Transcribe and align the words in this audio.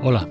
Hola, 0.00 0.28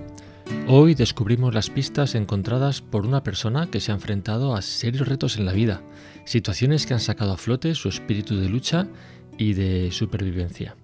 hoy 0.70 0.96
descubrimos 0.96 1.54
las 1.54 1.70
pistas 1.70 2.16
encontradas 2.16 2.82
por 2.82 3.06
una 3.06 3.22
persona 3.22 3.70
que 3.70 3.82
se 3.82 3.92
ha 3.92 3.96
enfrentado 3.96 4.56
a 4.56 4.62
serios 4.62 5.10
retos 5.10 5.36
en 5.36 5.46
la 5.46 5.52
vida, 5.52 5.82
situaciones 6.24 6.86
que 6.86 6.94
han 6.94 7.02
sacado 7.02 7.34
a 7.34 7.38
flote 7.38 7.76
su 7.76 7.90
espíritu 7.90 8.38
de 8.38 8.48
lucha 8.48 8.88
y 9.38 9.56
de 9.56 9.92
supervivencia. 9.92 10.78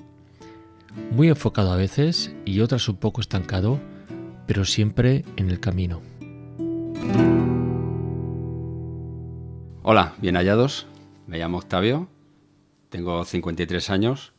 Muy 1.12 1.30
enfocado 1.30 1.72
a 1.72 1.78
veces 1.78 2.36
y 2.44 2.60
otras 2.60 2.90
un 2.90 2.98
poco 2.98 3.22
estancado, 3.22 3.80
pero 4.48 4.66
siempre 4.66 5.24
en 5.38 5.50
el 5.50 5.62
camino. 5.62 6.02
Hola, 9.82 10.14
bien 10.18 10.36
hallados. 10.36 10.88
Me 11.26 11.38
llamo 11.38 11.60
Octavio, 11.60 12.10
tengo 12.90 13.24
53 13.24 13.90
años. 13.90 14.34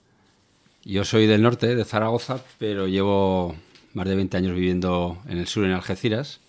Yo 0.85 1.07
soy 1.07 1.27
del 1.27 1.41
norte, 1.41 1.75
de 1.75 1.85
Zaragoza, 1.87 2.41
pero 2.59 2.87
llevo 2.87 3.55
más 3.95 4.07
de 4.07 4.17
20 4.17 4.37
años 4.37 4.55
viviendo 4.55 5.19
en 5.27 5.39
el 5.39 5.47
sur, 5.47 5.65
en 5.65 5.71
Algeciras. 5.71 6.41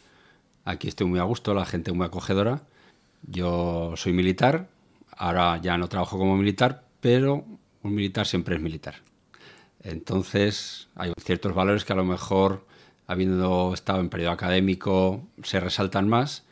Aquí 0.65 0.87
estoy 0.87 1.07
muy 1.07 1.19
a 1.19 1.23
gusto, 1.23 1.53
la 1.53 1.65
gente 1.65 1.91
muy 1.91 2.05
acogedora. 2.05 2.63
Yo 3.21 3.93
soy 3.95 4.13
militar, 4.13 4.67
ahora 5.15 5.61
ya 5.61 5.77
no 5.77 5.87
trabajo 5.87 6.17
como 6.17 6.35
militar, 6.35 6.83
pero 6.99 7.45
un 7.83 7.95
militar 7.95 8.25
siempre 8.25 8.55
es 8.55 8.61
militar. 8.61 8.95
Entonces 9.83 10.87
hay 10.95 11.13
ciertos 11.23 11.53
valores 11.53 11.85
que 11.85 11.93
a 11.93 11.95
lo 11.95 12.03
mejor, 12.03 12.65
habiendo 13.05 13.73
estado 13.73 13.99
en 13.99 14.09
periodo 14.09 14.31
académico, 14.31 15.23
se 15.43 15.59
resaltan 15.59 16.09
más 16.09 16.43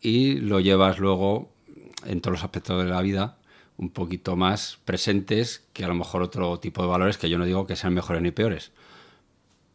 y 0.00 0.36
lo 0.36 0.60
llevas 0.60 1.00
luego 1.00 1.50
en 2.04 2.20
todos 2.20 2.38
los 2.38 2.44
aspectos 2.44 2.82
de 2.84 2.88
la 2.88 3.02
vida 3.02 3.36
un 3.78 3.90
poquito 3.90 4.36
más 4.36 4.78
presentes 4.84 5.64
que 5.72 5.84
a 5.84 5.88
lo 5.88 5.94
mejor 5.94 6.22
otro 6.22 6.58
tipo 6.60 6.82
de 6.82 6.88
valores 6.88 7.18
que 7.18 7.28
yo 7.28 7.36
no 7.36 7.44
digo 7.44 7.66
que 7.66 7.76
sean 7.76 7.92
mejores 7.92 8.22
ni 8.22 8.30
peores. 8.30 8.70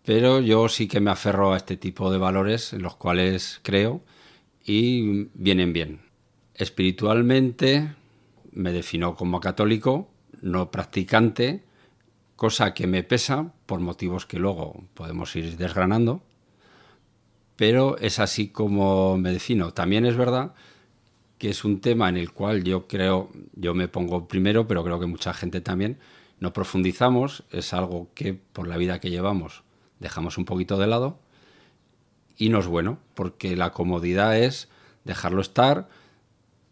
Pero 0.03 0.39
yo 0.39 0.67
sí 0.67 0.88
que 0.88 0.99
me 0.99 1.11
aferro 1.11 1.53
a 1.53 1.57
este 1.57 1.77
tipo 1.77 2.11
de 2.11 2.17
valores 2.17 2.73
en 2.73 2.81
los 2.81 2.95
cuales 2.95 3.59
creo 3.61 4.02
y 4.66 5.30
vienen 5.33 5.73
bien. 5.73 6.02
Espiritualmente 6.55 7.94
me 8.52 8.72
defino 8.72 9.16
como 9.16 9.39
católico, 9.39 10.09
no 10.41 10.72
practicante, 10.72 11.63
cosa 12.35 12.73
que 12.73 12.88
me 12.88 13.03
pesa 13.03 13.53
por 13.67 13.79
motivos 13.79 14.25
que 14.25 14.39
luego 14.39 14.83
podemos 14.95 15.35
ir 15.35 15.55
desgranando, 15.57 16.23
pero 17.55 17.97
es 17.99 18.17
así 18.17 18.49
como 18.49 19.17
me 19.17 19.31
defino. 19.31 19.72
También 19.72 20.07
es 20.07 20.17
verdad 20.17 20.55
que 21.38 21.49
es 21.49 21.63
un 21.63 21.79
tema 21.79 22.09
en 22.09 22.17
el 22.17 22.31
cual 22.31 22.63
yo 22.63 22.88
creo, 22.88 23.29
yo 23.53 23.75
me 23.75 23.88
pongo 23.88 24.27
primero, 24.27 24.67
pero 24.67 24.83
creo 24.83 24.99
que 24.99 25.05
mucha 25.05 25.33
gente 25.33 25.61
también, 25.61 25.99
no 26.39 26.53
profundizamos, 26.53 27.44
es 27.52 27.73
algo 27.73 28.09
que 28.16 28.33
por 28.33 28.67
la 28.67 28.77
vida 28.77 28.99
que 28.99 29.11
llevamos 29.11 29.63
dejamos 30.02 30.38
un 30.38 30.45
poquito 30.45 30.77
de 30.77 30.88
lado 30.88 31.19
y 32.38 32.49
no 32.49 32.59
es 32.59 32.67
bueno, 32.67 32.97
porque 33.13 33.55
la 33.55 33.71
comodidad 33.71 34.38
es 34.38 34.67
dejarlo 35.05 35.41
estar, 35.41 35.88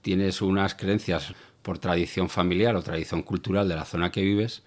tienes 0.01 0.41
unas 0.41 0.75
creencias 0.75 1.33
por 1.61 1.77
tradición 1.77 2.29
familiar 2.29 2.75
o 2.75 2.81
tradición 2.81 3.21
cultural 3.21 3.69
de 3.69 3.75
la 3.75 3.85
zona 3.85 4.11
que 4.11 4.23
vives 4.23 4.63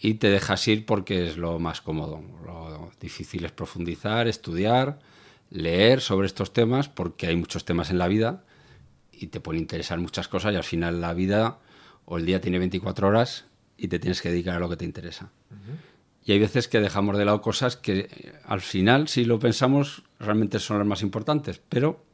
y 0.00 0.14
te 0.14 0.28
dejas 0.28 0.66
ir 0.68 0.84
porque 0.84 1.26
es 1.28 1.36
lo 1.36 1.58
más 1.58 1.80
cómodo. 1.80 2.22
Lo 2.44 2.90
difícil 3.00 3.44
es 3.44 3.52
profundizar, 3.52 4.26
estudiar, 4.26 4.98
leer 5.50 6.00
sobre 6.00 6.26
estos 6.26 6.52
temas, 6.52 6.88
porque 6.88 7.28
hay 7.28 7.36
muchos 7.36 7.64
temas 7.64 7.90
en 7.90 7.98
la 7.98 8.08
vida 8.08 8.42
y 9.12 9.28
te 9.28 9.40
pueden 9.40 9.62
interesar 9.62 10.00
muchas 10.00 10.28
cosas 10.28 10.52
y 10.52 10.56
al 10.56 10.64
final 10.64 11.00
la 11.00 11.14
vida 11.14 11.58
o 12.04 12.18
el 12.18 12.26
día 12.26 12.40
tiene 12.40 12.58
24 12.58 13.08
horas 13.08 13.44
y 13.76 13.88
te 13.88 13.98
tienes 13.98 14.20
que 14.20 14.30
dedicar 14.30 14.56
a 14.56 14.58
lo 14.58 14.68
que 14.68 14.76
te 14.76 14.84
interesa. 14.84 15.30
Y 16.26 16.32
hay 16.32 16.40
veces 16.40 16.66
que 16.66 16.80
dejamos 16.80 17.16
de 17.16 17.24
lado 17.24 17.40
cosas 17.40 17.76
que 17.76 17.98
eh, 18.00 18.32
al 18.44 18.60
final, 18.60 19.06
si 19.06 19.24
lo 19.24 19.38
pensamos, 19.38 20.02
realmente 20.18 20.58
son 20.58 20.78
las 20.78 20.86
más 20.86 21.02
importantes, 21.02 21.62
pero 21.68 22.04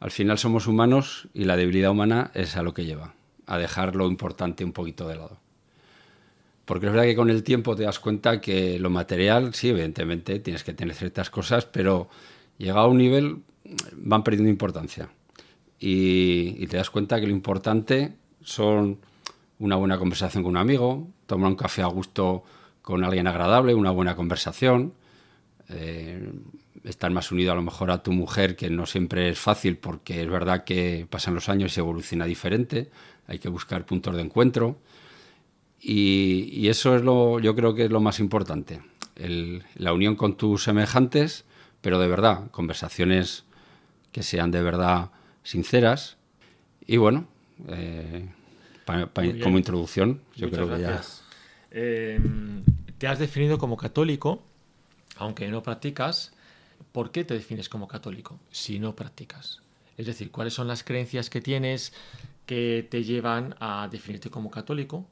al 0.00 0.10
final 0.10 0.36
somos 0.38 0.66
humanos 0.66 1.28
y 1.32 1.44
la 1.44 1.56
debilidad 1.56 1.90
humana 1.90 2.30
es 2.34 2.56
a 2.56 2.62
lo 2.62 2.74
que 2.74 2.84
lleva, 2.84 3.14
a 3.46 3.56
dejar 3.58 3.96
lo 3.96 4.06
importante 4.06 4.64
un 4.64 4.72
poquito 4.72 5.08
de 5.08 5.16
lado. 5.16 5.40
Porque 6.66 6.86
es 6.86 6.92
verdad 6.92 7.06
que 7.06 7.16
con 7.16 7.30
el 7.30 7.42
tiempo 7.42 7.74
te 7.74 7.84
das 7.84 7.98
cuenta 7.98 8.40
que 8.40 8.78
lo 8.78 8.90
material, 8.90 9.54
sí, 9.54 9.70
evidentemente 9.70 10.38
tienes 10.38 10.62
que 10.62 10.74
tener 10.74 10.94
ciertas 10.94 11.30
cosas, 11.30 11.64
pero 11.64 12.08
llegado 12.58 12.86
a 12.86 12.88
un 12.88 12.98
nivel 12.98 13.38
van 13.94 14.22
perdiendo 14.22 14.50
importancia 14.50 15.08
y, 15.78 16.66
te 16.66 16.76
das 16.76 16.90
cuenta 16.90 17.18
que 17.18 17.26
lo 17.26 17.32
importante 17.32 18.12
son 18.42 18.98
una 19.58 19.76
buena 19.76 19.98
conversación 19.98 20.42
con 20.42 20.50
un 20.50 20.58
amigo, 20.58 21.08
tomar 21.26 21.50
un 21.50 21.56
café 21.56 21.82
a 21.82 21.86
gusto 21.86 22.44
con 22.90 23.04
alguien 23.04 23.28
agradable, 23.28 23.74
una 23.74 23.92
buena 23.92 24.16
conversación, 24.16 24.94
eh, 25.68 26.32
estar 26.82 27.10
más 27.12 27.30
unido 27.30 27.52
a 27.52 27.54
lo 27.54 27.62
mejor 27.62 27.92
a 27.92 28.02
tu 28.02 28.12
mujer, 28.12 28.56
que 28.56 28.68
no 28.68 28.84
siempre 28.84 29.28
es 29.28 29.38
fácil 29.38 29.76
porque 29.76 30.20
es 30.20 30.28
verdad 30.28 30.64
que 30.64 31.06
pasan 31.08 31.34
los 31.34 31.48
años 31.48 31.70
y 31.70 31.74
se 31.76 31.80
evoluciona 31.80 32.24
diferente, 32.24 32.90
hay 33.28 33.38
que 33.38 33.48
buscar 33.48 33.86
puntos 33.86 34.16
de 34.16 34.22
encuentro 34.22 34.78
y, 35.80 36.68
eso 36.68 36.96
es 36.96 37.02
lo, 37.02 37.38
yo 37.38 37.54
creo 37.54 37.74
que 37.74 37.84
es 37.84 37.90
lo 37.90 38.00
más 38.00 38.18
importante, 38.18 38.82
la 39.76 39.92
unión 39.92 40.16
con 40.16 40.36
tus 40.36 40.64
semejantes, 40.64 41.44
pero 41.80 42.00
de 42.00 42.08
verdad, 42.08 42.50
conversaciones 42.50 43.44
que 44.10 44.22
sean 44.22 44.50
de 44.50 44.62
verdad 44.62 45.10
sinceras. 45.42 46.16
Y 46.86 46.96
bueno, 46.96 47.26
eh, 47.68 48.28
como 49.42 49.58
introducción, 49.58 50.20
yo 50.34 50.50
creo 50.50 50.68
que 50.68 50.80
ya. 50.80 51.02
Te 53.00 53.08
has 53.08 53.18
definido 53.18 53.56
como 53.56 53.78
católico, 53.78 54.42
aunque 55.16 55.48
no 55.48 55.62
practicas. 55.62 56.34
¿Por 56.92 57.10
qué 57.10 57.24
te 57.24 57.32
defines 57.32 57.70
como 57.70 57.88
católico 57.88 58.38
si 58.50 58.78
no 58.78 58.94
practicas? 58.94 59.62
Es 59.96 60.04
decir, 60.04 60.30
¿cuáles 60.30 60.52
son 60.52 60.68
las 60.68 60.84
creencias 60.84 61.30
que 61.30 61.40
tienes 61.40 61.94
que 62.44 62.86
te 62.90 63.02
llevan 63.02 63.54
a 63.58 63.88
definirte 63.90 64.28
como 64.28 64.50
católico? 64.50 65.06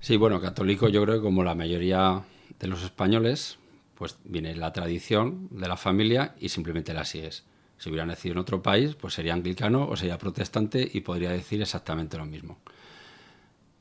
Sí, 0.00 0.16
bueno, 0.16 0.40
católico 0.40 0.88
yo 0.88 1.02
creo 1.02 1.16
que 1.16 1.22
como 1.22 1.44
la 1.44 1.54
mayoría 1.54 2.24
de 2.58 2.66
los 2.66 2.82
españoles, 2.82 3.58
pues 3.94 4.16
viene 4.24 4.56
la 4.56 4.72
tradición 4.72 5.48
de 5.50 5.68
la 5.68 5.76
familia 5.76 6.34
y 6.40 6.48
simplemente 6.48 6.94
la 6.94 7.04
sigues. 7.04 7.44
Si 7.76 7.90
hubiera 7.90 8.06
nacido 8.06 8.32
en 8.32 8.38
otro 8.38 8.62
país, 8.62 8.94
pues 8.94 9.12
sería 9.12 9.34
anglicano 9.34 9.86
o 9.86 9.96
sería 9.96 10.16
protestante 10.16 10.88
y 10.90 11.02
podría 11.02 11.28
decir 11.30 11.60
exactamente 11.60 12.16
lo 12.16 12.24
mismo. 12.24 12.56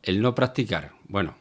El 0.04 0.22
no 0.22 0.36
practicar, 0.36 0.92
bueno, 1.08 1.36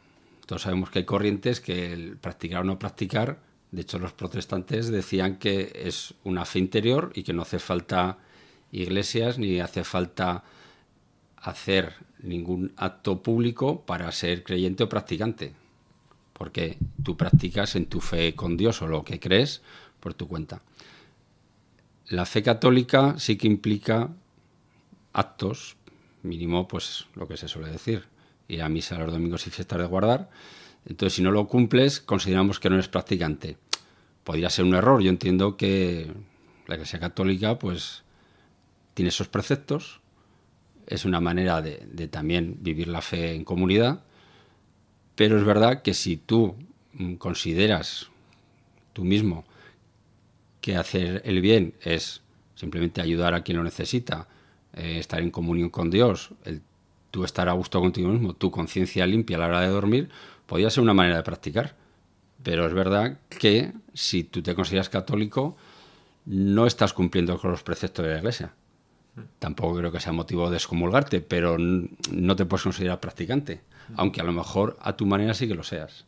todos 0.47 0.61
sabemos 0.63 0.89
que 0.89 0.99
hay 0.99 1.05
corrientes 1.05 1.59
que 1.59 1.91
el 1.91 2.15
practicar 2.17 2.61
o 2.61 2.63
no 2.63 2.79
practicar, 2.79 3.39
de 3.71 3.81
hecho 3.81 3.99
los 3.99 4.13
protestantes 4.13 4.87
decían 4.87 5.37
que 5.37 5.73
es 5.75 6.13
una 6.23 6.45
fe 6.45 6.59
interior 6.59 7.11
y 7.13 7.23
que 7.23 7.33
no 7.33 7.41
hace 7.41 7.59
falta 7.59 8.17
iglesias 8.71 9.37
ni 9.37 9.59
hace 9.59 9.83
falta 9.83 10.45
hacer 11.35 11.95
ningún 12.19 12.71
acto 12.77 13.21
público 13.21 13.81
para 13.85 14.09
ser 14.13 14.43
creyente 14.43 14.83
o 14.85 14.89
practicante, 14.89 15.53
porque 16.31 16.77
tú 17.03 17.17
practicas 17.17 17.75
en 17.75 17.87
tu 17.87 17.99
fe 17.99 18.33
con 18.33 18.55
Dios 18.55 18.81
o 18.81 18.87
lo 18.87 19.03
que 19.03 19.19
crees 19.19 19.61
por 19.99 20.13
tu 20.13 20.29
cuenta. 20.29 20.61
La 22.07 22.25
fe 22.25 22.41
católica 22.41 23.19
sí 23.19 23.35
que 23.35 23.47
implica 23.47 24.09
actos, 25.11 25.75
mínimo, 26.23 26.69
pues 26.69 27.05
lo 27.15 27.27
que 27.27 27.35
se 27.35 27.49
suele 27.49 27.69
decir, 27.69 28.05
ir 28.47 28.61
a 28.61 28.69
misa 28.69 28.97
los 28.97 29.11
domingos 29.11 29.47
y 29.47 29.49
fiestas 29.49 29.79
de 29.79 29.85
guardar. 29.85 30.29
Entonces, 30.85 31.15
si 31.15 31.21
no 31.21 31.31
lo 31.31 31.47
cumples, 31.47 31.99
consideramos 31.99 32.59
que 32.59 32.69
no 32.69 32.75
eres 32.75 32.87
practicante. 32.87 33.57
Podría 34.23 34.49
ser 34.49 34.65
un 34.65 34.75
error. 34.75 35.01
Yo 35.01 35.09
entiendo 35.09 35.57
que 35.57 36.11
la 36.67 36.75
Iglesia 36.75 36.99
Católica, 36.99 37.59
pues, 37.59 38.03
tiene 38.93 39.09
esos 39.09 39.27
preceptos. 39.27 40.01
Es 40.85 41.05
una 41.05 41.19
manera 41.19 41.61
de, 41.61 41.85
de 41.91 42.07
también 42.07 42.57
vivir 42.61 42.87
la 42.87 43.01
fe 43.01 43.33
en 43.33 43.43
comunidad. 43.43 44.03
Pero 45.15 45.37
es 45.37 45.43
verdad 45.43 45.81
que 45.81 45.93
si 45.93 46.17
tú 46.17 46.55
mm, 46.93 47.15
consideras 47.15 48.07
tú 48.93 49.03
mismo 49.03 49.45
que 50.61 50.75
hacer 50.75 51.21
el 51.25 51.41
bien 51.41 51.75
es 51.81 52.21
simplemente 52.55 53.01
ayudar 53.01 53.33
a 53.33 53.43
quien 53.43 53.57
lo 53.57 53.63
necesita, 53.63 54.27
eh, 54.73 54.97
estar 54.99 55.21
en 55.21 55.31
comunión 55.31 55.69
con 55.69 55.89
Dios, 55.89 56.31
el, 56.43 56.61
tú 57.17 57.23
estar 57.23 57.49
a 57.49 57.53
gusto 57.53 57.79
contigo 57.79 58.09
mismo, 58.09 58.35
tu 58.35 58.51
conciencia 58.51 59.07
limpia 59.07 59.37
a 59.37 59.39
la 59.39 59.47
hora 59.47 59.61
de 59.61 59.69
dormir, 59.69 60.07
podría 60.45 60.69
ser 60.69 60.83
una 60.83 60.93
manera 60.93 61.15
de 61.15 61.23
practicar. 61.23 61.75
Pero 62.43 62.67
es 62.67 62.73
verdad 62.75 63.17
que 63.27 63.73
si 63.95 64.23
tú 64.23 64.43
te 64.43 64.53
consideras 64.53 64.87
católico, 64.87 65.57
no 66.27 66.67
estás 66.67 66.93
cumpliendo 66.93 67.39
con 67.39 67.49
los 67.49 67.63
preceptos 67.63 68.05
de 68.05 68.11
la 68.11 68.19
Iglesia. 68.19 68.53
Tampoco 69.39 69.77
creo 69.77 69.91
que 69.91 69.99
sea 69.99 70.13
motivo 70.13 70.51
de 70.51 70.57
excomulgarte, 70.57 71.21
pero 71.21 71.57
no 71.57 72.35
te 72.35 72.45
puedes 72.45 72.61
considerar 72.61 72.99
practicante, 72.99 73.61
aunque 73.95 74.21
a 74.21 74.23
lo 74.23 74.31
mejor 74.31 74.77
a 74.79 74.95
tu 74.95 75.07
manera 75.07 75.33
sí 75.33 75.47
que 75.47 75.55
lo 75.55 75.63
seas. 75.63 76.05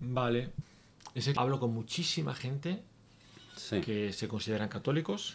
Vale, 0.00 0.48
hablo 1.36 1.60
con 1.60 1.74
muchísima 1.74 2.34
gente 2.34 2.82
que 3.84 4.14
se 4.14 4.28
consideran 4.28 4.70
católicos, 4.70 5.34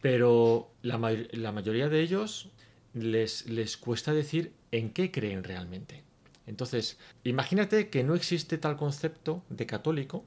pero 0.00 0.70
la, 0.82 0.98
mayoría 0.98 1.88
de 1.88 2.00
ellos 2.00 2.48
les, 2.94 3.46
les 3.48 3.76
cuesta 3.76 4.12
decir 4.12 4.52
en 4.72 4.90
qué 4.90 5.10
creen 5.10 5.44
realmente. 5.44 6.02
Entonces, 6.46 6.98
imagínate 7.24 7.88
que 7.90 8.04
no 8.04 8.14
existe 8.14 8.58
tal 8.58 8.76
concepto 8.76 9.42
de 9.50 9.66
católico 9.66 10.24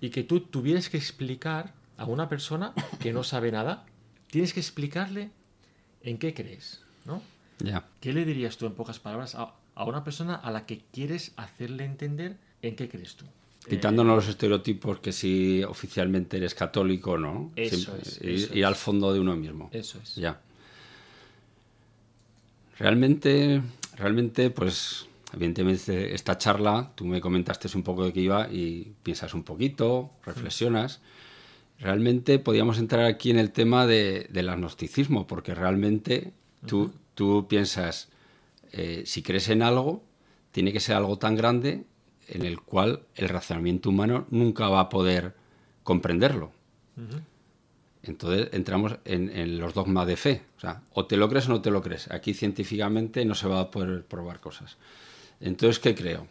y 0.00 0.10
que 0.10 0.22
tú 0.24 0.40
tuvieras 0.40 0.88
que 0.88 0.96
explicar 0.96 1.74
a 1.98 2.06
una 2.06 2.28
persona 2.28 2.72
que 3.00 3.12
no 3.12 3.22
sabe 3.24 3.52
nada, 3.52 3.84
tienes 4.28 4.54
que 4.54 4.60
explicarle 4.60 5.30
en 6.02 6.16
qué 6.18 6.32
crees, 6.32 6.80
¿no? 7.04 7.22
¿Qué 8.00 8.12
le 8.14 8.24
dirías 8.24 8.56
tú 8.56 8.64
en 8.64 8.72
pocas 8.72 8.98
palabras 8.98 9.34
a, 9.34 9.54
a 9.74 9.84
una 9.84 10.02
persona 10.02 10.34
a 10.34 10.50
la 10.50 10.64
que 10.64 10.80
quieres 10.92 11.32
hacerle 11.36 11.84
entender 11.84 12.38
en 12.62 12.74
qué 12.74 12.88
crees 12.88 13.16
tú? 13.16 13.26
Quitándonos 13.68 14.16
los 14.16 14.28
estereotipos 14.28 15.00
que 15.00 15.12
si 15.12 15.62
oficialmente 15.64 16.38
eres 16.38 16.54
católico, 16.54 17.18
¿no? 17.18 17.50
Eso 17.56 17.76
Siempre- 17.76 18.00
es, 18.02 18.20
ir, 18.22 18.30
eso 18.30 18.54
ir 18.54 18.64
al 18.64 18.74
fondo 18.76 19.12
de 19.12 19.20
uno 19.20 19.36
mismo. 19.36 19.68
Eso 19.72 20.00
es. 20.02 20.14
Ya. 20.16 20.40
Realmente, 22.80 23.60
realmente, 23.94 24.48
pues, 24.48 25.06
evidentemente, 25.34 26.14
esta 26.14 26.38
charla, 26.38 26.92
tú 26.94 27.04
me 27.04 27.20
comentaste 27.20 27.68
un 27.76 27.82
poco 27.82 28.06
de 28.06 28.12
qué 28.14 28.20
iba 28.22 28.48
y 28.50 28.94
piensas 29.02 29.34
un 29.34 29.42
poquito, 29.44 30.10
reflexionas. 30.24 31.02
Realmente 31.78 32.38
podíamos 32.38 32.78
entrar 32.78 33.04
aquí 33.04 33.30
en 33.30 33.38
el 33.38 33.52
tema 33.52 33.86
de- 33.86 34.28
del 34.30 34.48
agnosticismo, 34.48 35.26
porque 35.26 35.54
realmente 35.54 36.32
tú, 36.66 36.90
tú 37.14 37.46
piensas, 37.48 38.08
eh, 38.72 39.02
si 39.04 39.22
crees 39.22 39.50
en 39.50 39.60
algo, 39.62 40.02
tiene 40.50 40.72
que 40.72 40.80
ser 40.80 40.96
algo 40.96 41.18
tan 41.18 41.36
grande 41.36 41.84
en 42.28 42.46
el 42.46 42.60
cual 42.62 43.02
el 43.14 43.28
razonamiento 43.28 43.90
humano 43.90 44.26
nunca 44.30 44.68
va 44.70 44.80
a 44.80 44.88
poder 44.88 45.34
comprenderlo. 45.82 46.50
Ujú. 46.96 47.20
Entonces 48.02 48.48
entramos 48.52 48.96
en, 49.04 49.28
en 49.30 49.58
los 49.58 49.74
dogmas 49.74 50.06
de 50.06 50.16
fe. 50.16 50.42
O 50.56 50.60
sea, 50.60 50.82
o 50.92 51.06
te 51.06 51.16
lo 51.16 51.28
crees 51.28 51.48
o 51.48 51.52
no 51.52 51.60
te 51.62 51.70
lo 51.70 51.82
crees. 51.82 52.10
Aquí 52.10 52.34
científicamente 52.34 53.24
no 53.24 53.34
se 53.34 53.46
va 53.48 53.60
a 53.60 53.70
poder 53.70 54.04
probar 54.04 54.40
cosas. 54.40 54.76
Entonces, 55.40 55.78
¿qué 55.78 55.94
creo? 55.94 56.26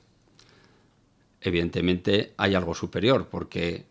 Evidentemente 1.42 2.34
hay 2.38 2.56
algo 2.56 2.76
superior, 2.76 3.28
porque 3.30 3.86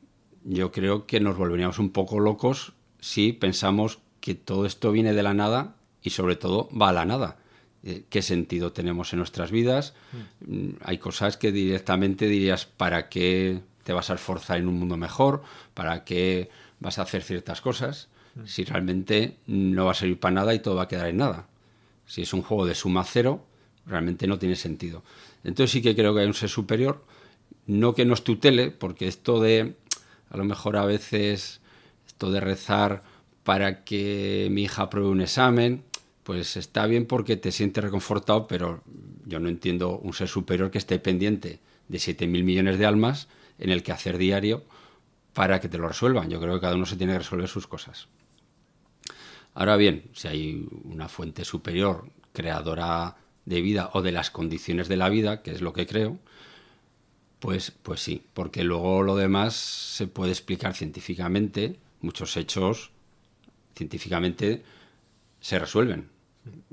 yo 0.44 0.70
creo 0.70 1.06
que 1.06 1.20
nos 1.20 1.36
volveríamos 1.36 1.78
un 1.78 1.90
poco 1.90 2.20
locos 2.20 2.72
si 3.00 3.32
pensamos 3.32 4.00
que 4.20 4.34
todo 4.34 4.66
esto 4.66 4.92
viene 4.92 5.14
de 5.14 5.22
la 5.22 5.34
nada 5.34 5.76
y 6.02 6.10
sobre 6.10 6.36
todo 6.36 6.68
va 6.70 6.90
a 6.90 6.92
la 6.92 7.04
nada. 7.04 7.38
Eh, 7.84 8.04
¿Qué 8.10 8.22
sentido 8.22 8.72
tenemos 8.72 9.12
en 9.12 9.18
nuestras 9.18 9.50
vidas? 9.50 9.94
Mm, 10.46 10.70
Hay 10.82 10.98
cosas 10.98 11.36
que 11.36 11.52
directamente 11.52 12.26
dirías, 12.26 12.66
¿para 12.66 13.08
qué 13.08 13.60
te 13.84 13.92
vas 13.92 14.10
a 14.10 14.14
esforzar 14.14 14.58
en 14.58 14.68
un 14.68 14.78
mundo 14.78 14.96
mejor? 14.96 15.42
¿Para 15.74 16.04
qué 16.04 16.50
vas 16.80 16.98
a 16.98 17.02
hacer 17.02 17.22
ciertas 17.22 17.60
cosas? 17.60 18.08
Si 18.44 18.64
realmente 18.64 19.36
no 19.46 19.86
va 19.86 19.92
a 19.92 19.94
servir 19.94 20.20
para 20.20 20.34
nada 20.34 20.54
y 20.54 20.60
todo 20.60 20.76
va 20.76 20.84
a 20.84 20.88
quedar 20.88 21.08
en 21.08 21.16
nada. 21.16 21.48
Si 22.06 22.22
es 22.22 22.32
un 22.32 22.42
juego 22.42 22.66
de 22.66 22.74
suma 22.74 23.04
cero, 23.04 23.44
realmente 23.86 24.26
no 24.26 24.38
tiene 24.38 24.56
sentido. 24.56 25.02
Entonces 25.44 25.72
sí 25.72 25.82
que 25.82 25.94
creo 25.94 26.14
que 26.14 26.20
hay 26.20 26.26
un 26.26 26.34
ser 26.34 26.48
superior, 26.48 27.04
no 27.66 27.94
que 27.94 28.04
nos 28.04 28.24
tutele, 28.24 28.70
porque 28.70 29.08
esto 29.08 29.40
de, 29.40 29.74
a 30.30 30.36
lo 30.36 30.44
mejor 30.44 30.76
a 30.76 30.84
veces, 30.84 31.60
esto 32.06 32.30
de 32.30 32.40
rezar 32.40 33.02
para 33.44 33.84
que 33.84 34.48
mi 34.50 34.64
hija 34.64 34.82
apruebe 34.82 35.08
un 35.08 35.20
examen, 35.20 35.82
pues 36.22 36.56
está 36.56 36.86
bien 36.86 37.06
porque 37.06 37.36
te 37.36 37.52
sientes 37.52 37.82
reconfortado, 37.82 38.46
pero 38.46 38.82
yo 39.24 39.40
no 39.40 39.48
entiendo 39.48 39.98
un 39.98 40.12
ser 40.12 40.28
superior 40.28 40.70
que 40.70 40.78
esté 40.78 40.98
pendiente 40.98 41.58
de 41.88 41.98
7.000 41.98 42.44
millones 42.44 42.78
de 42.78 42.86
almas 42.86 43.28
en 43.58 43.70
el 43.70 43.82
que 43.82 43.92
hacer 43.92 44.18
diario 44.18 44.64
para 45.38 45.60
que 45.60 45.68
te 45.68 45.78
lo 45.78 45.86
resuelvan. 45.86 46.28
Yo 46.28 46.40
creo 46.40 46.54
que 46.54 46.62
cada 46.62 46.74
uno 46.74 46.84
se 46.84 46.96
tiene 46.96 47.12
que 47.12 47.20
resolver 47.20 47.46
sus 47.46 47.68
cosas. 47.68 48.08
Ahora 49.54 49.76
bien, 49.76 50.10
si 50.12 50.26
hay 50.26 50.66
una 50.82 51.08
fuente 51.08 51.44
superior, 51.44 52.10
creadora 52.32 53.18
de 53.44 53.60
vida 53.60 53.90
o 53.92 54.02
de 54.02 54.10
las 54.10 54.32
condiciones 54.32 54.88
de 54.88 54.96
la 54.96 55.08
vida, 55.08 55.42
que 55.42 55.52
es 55.52 55.60
lo 55.60 55.72
que 55.72 55.86
creo, 55.86 56.18
pues, 57.38 57.70
pues 57.70 58.00
sí, 58.00 58.24
porque 58.34 58.64
luego 58.64 59.04
lo 59.04 59.14
demás 59.14 59.54
se 59.54 60.08
puede 60.08 60.32
explicar 60.32 60.74
científicamente, 60.74 61.78
muchos 62.00 62.36
hechos 62.36 62.90
científicamente 63.76 64.64
se 65.38 65.60
resuelven. 65.60 66.08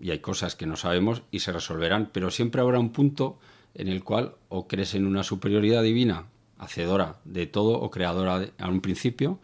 Y 0.02 0.10
hay 0.10 0.22
cosas 0.22 0.56
que 0.56 0.66
no 0.66 0.76
sabemos 0.76 1.22
y 1.30 1.42
se 1.42 1.52
resolverán, 1.52 2.10
pero 2.12 2.32
siempre 2.32 2.62
habrá 2.62 2.80
un 2.80 2.90
punto 2.90 3.38
en 3.76 3.90
el 3.90 4.04
cual 4.04 4.34
o 4.50 4.68
crees 4.68 4.96
en 4.96 5.06
una 5.06 5.22
superioridad 5.22 5.84
divina, 5.84 6.26
hacedora 6.58 7.20
de 7.26 7.48
todo 7.48 7.80
o 7.80 7.92
creadora 7.92 8.50
a 8.58 8.70
un 8.70 8.82
principio, 8.82 9.40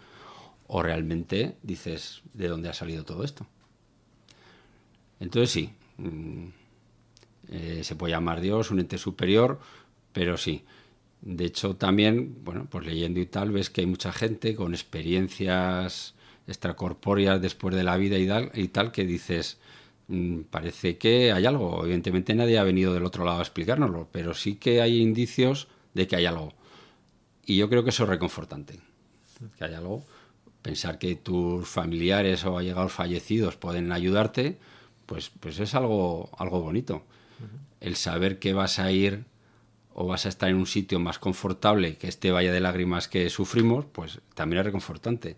o 0.67 0.81
realmente 0.81 1.57
dices 1.63 2.21
de 2.33 2.47
dónde 2.47 2.69
ha 2.69 2.73
salido 2.73 3.03
todo 3.03 3.23
esto. 3.23 3.45
Entonces 5.19 5.51
sí, 5.51 5.73
mm, 5.97 6.47
eh, 7.49 7.81
se 7.83 7.95
puede 7.95 8.13
llamar 8.13 8.41
Dios, 8.41 8.71
un 8.71 8.79
ente 8.79 8.97
superior, 8.97 9.59
pero 10.13 10.37
sí. 10.37 10.63
De 11.21 11.45
hecho, 11.45 11.75
también, 11.75 12.43
bueno, 12.43 12.67
pues 12.69 12.85
leyendo 12.85 13.19
y 13.19 13.25
tal, 13.27 13.51
ves 13.51 13.69
que 13.69 13.81
hay 13.81 13.87
mucha 13.87 14.11
gente 14.11 14.55
con 14.55 14.73
experiencias 14.73 16.15
extracorpóreas 16.47 17.41
después 17.41 17.75
de 17.75 17.83
la 17.83 17.97
vida 17.97 18.17
y 18.17 18.27
tal, 18.27 18.51
y 18.55 18.67
tal 18.69 18.91
que 18.91 19.05
dices, 19.05 19.59
mm, 20.07 20.41
parece 20.49 20.97
que 20.97 21.31
hay 21.31 21.45
algo. 21.45 21.83
Evidentemente 21.83 22.33
nadie 22.33 22.57
ha 22.57 22.63
venido 22.63 22.93
del 22.93 23.05
otro 23.05 23.25
lado 23.25 23.39
a 23.39 23.43
explicárnoslo, 23.43 24.07
pero 24.11 24.33
sí 24.33 24.55
que 24.55 24.81
hay 24.81 25.01
indicios 25.01 25.67
de 25.93 26.07
que 26.07 26.15
hay 26.15 26.25
algo. 26.25 26.53
Y 27.51 27.57
yo 27.57 27.67
creo 27.67 27.83
que 27.83 27.89
eso 27.89 28.03
es 28.03 28.09
reconfortante, 28.09 28.79
que 29.57 29.65
hay 29.65 29.73
algo. 29.73 30.05
Pensar 30.61 30.97
que 30.97 31.15
tus 31.15 31.67
familiares 31.67 32.45
o 32.45 32.57
allegados 32.57 32.93
fallecidos 32.93 33.57
pueden 33.57 33.91
ayudarte, 33.91 34.57
pues, 35.05 35.31
pues 35.37 35.59
es 35.59 35.75
algo, 35.75 36.29
algo 36.37 36.61
bonito. 36.61 37.03
El 37.81 37.97
saber 37.97 38.39
que 38.39 38.53
vas 38.53 38.79
a 38.79 38.89
ir 38.93 39.25
o 39.93 40.07
vas 40.07 40.25
a 40.25 40.29
estar 40.29 40.47
en 40.47 40.55
un 40.55 40.65
sitio 40.65 41.01
más 41.01 41.19
confortable 41.19 41.97
que 41.97 42.07
este 42.07 42.31
valle 42.31 42.53
de 42.53 42.61
lágrimas 42.61 43.09
que 43.09 43.29
sufrimos, 43.29 43.83
pues 43.83 44.21
también 44.33 44.61
es 44.61 44.67
reconfortante. 44.67 45.35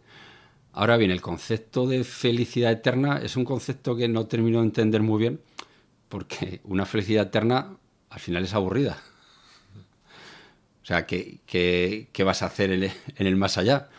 Ahora 0.71 0.97
bien, 0.97 1.09
el 1.09 1.21
concepto 1.21 1.87
de 1.87 2.03
felicidad 2.03 2.71
eterna 2.71 3.21
es 3.23 3.35
un 3.37 3.43
concepto 3.43 3.95
que 3.95 4.07
no 4.07 4.27
termino 4.27 4.59
de 4.59 4.65
entender 4.65 5.01
muy 5.01 5.19
bien, 5.19 5.41
porque 6.09 6.61
una 6.65 6.85
felicidad 6.85 7.25
eterna 7.25 7.75
al 8.11 8.19
final 8.19 8.43
es 8.43 8.53
aburrida. 8.53 9.01
O 10.83 10.85
sea, 10.85 11.05
¿qué, 11.05 11.39
qué- 11.45 12.09
qué 12.13 12.23
vas 12.23 12.41
a 12.43 12.47
hacer 12.47 12.71
en 12.71 12.91
el, 13.27 13.35
más 13.35 13.57
allá? 13.57 13.89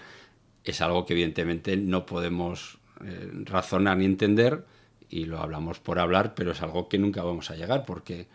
Es 0.64 0.80
algo 0.80 1.06
que 1.06 1.14
evidentemente 1.14 1.76
no 1.76 2.06
podemos 2.06 2.78
eh, 3.04 3.30
razonar 3.44 3.98
ni 3.98 4.04
entender 4.06 4.66
y 5.10 5.26
lo 5.26 5.40
hablamos 5.40 5.80
por 5.80 5.98
hablar, 5.98 6.34
pero 6.34 6.52
es 6.52 6.62
algo 6.62 6.88
que 6.88 6.98
nunca 6.98 7.22
vamos 7.22 7.50
a 7.50 7.56
llegar 7.56 7.84
porque 7.86 8.28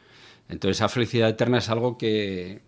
entonces 0.49 0.77
esa 0.77 0.89
felicidad 0.89 1.29
eterna 1.29 1.59
es 1.59 1.69
algo 1.69 1.97
que, 1.97 2.61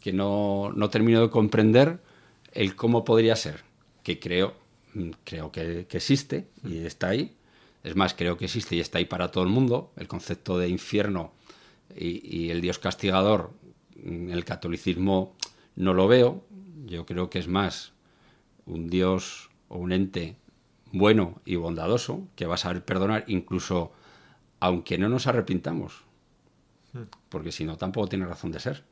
que 0.00 0.12
no, 0.12 0.72
no 0.74 0.90
termino 0.90 1.20
de 1.22 1.30
comprender 1.30 2.00
el 2.52 2.76
cómo 2.76 3.04
podría 3.04 3.36
ser, 3.36 3.62
que 4.02 4.18
creo, 4.20 4.54
mm, 4.94 5.10
creo 5.24 5.52
que, 5.52 5.86
que 5.88 5.96
existe 5.98 6.48
y 6.64 6.78
está 6.78 7.08
ahí. 7.10 7.34
Es 7.84 7.96
más, 7.96 8.14
creo 8.14 8.36
que 8.38 8.46
existe 8.46 8.76
y 8.76 8.80
está 8.80 8.98
ahí 8.98 9.06
para 9.06 9.30
todo 9.30 9.44
el 9.44 9.50
mundo. 9.50 9.92
El 9.96 10.08
concepto 10.08 10.58
de 10.58 10.68
infierno 10.68 11.32
y, 11.96 12.50
el 12.50 12.60
Dios 12.60 12.78
castigador, 12.78 13.52
el 14.04 14.44
catolicismo 14.44 15.36
no 15.76 15.94
lo 15.94 16.08
veo. 16.08 16.44
Yo 16.86 17.06
creo 17.06 17.30
que 17.30 17.38
es 17.38 17.48
más 17.48 17.92
un 18.66 18.88
Dios 18.88 19.50
o 19.68 19.78
un 19.78 19.92
ente 19.92 20.36
bueno 20.92 21.40
y 21.44 21.56
bondadoso 21.56 22.28
que 22.36 22.46
va 22.46 22.54
a 22.54 22.58
saber 22.58 22.84
perdonar 22.84 23.24
incluso 23.26 23.92
aunque 24.60 24.98
no 24.98 25.08
nos 25.08 25.26
arrepintamos. 25.26 26.04
Porque 27.28 27.50
si 27.50 27.64
no, 27.64 27.76
tampoco 27.76 28.08
tiene 28.08 28.26
razón 28.26 28.52
de 28.52 28.60
ser. 28.60 28.84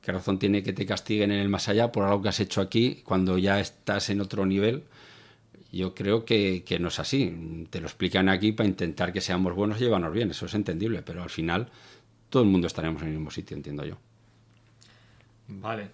¿Qué 0.00 0.12
razón 0.12 0.38
tiene 0.38 0.62
que 0.62 0.72
te 0.72 0.86
castiguen 0.86 1.30
en 1.30 1.40
el 1.40 1.48
más 1.48 1.68
allá 1.68 1.92
por 1.92 2.04
algo 2.04 2.22
que 2.22 2.30
has 2.30 2.40
hecho 2.40 2.60
aquí 2.60 3.02
cuando 3.04 3.36
ya 3.36 3.60
estás 3.60 4.10
en 4.10 4.20
otro 4.20 4.46
nivel? 4.46 4.84
Yo 5.70 5.94
creo 5.94 6.24
que, 6.24 6.64
que 6.64 6.78
no 6.78 6.88
es 6.88 6.98
así. 6.98 7.66
Te 7.70 7.80
lo 7.80 7.86
explican 7.86 8.28
aquí 8.28 8.52
para 8.52 8.68
intentar 8.68 9.12
que 9.12 9.20
seamos 9.20 9.54
buenos 9.54 9.78
y 9.80 9.84
llevarnos 9.84 10.12
bien. 10.12 10.30
Eso 10.30 10.46
es 10.46 10.54
entendible, 10.54 11.02
pero 11.02 11.22
al 11.22 11.30
final 11.30 11.68
todo 12.30 12.42
el 12.42 12.48
mundo 12.48 12.66
estaremos 12.66 13.02
en 13.02 13.08
el 13.08 13.14
mismo 13.14 13.30
sitio, 13.30 13.56
entiendo 13.56 13.84
yo. 13.84 13.98
Vale. 15.48 15.90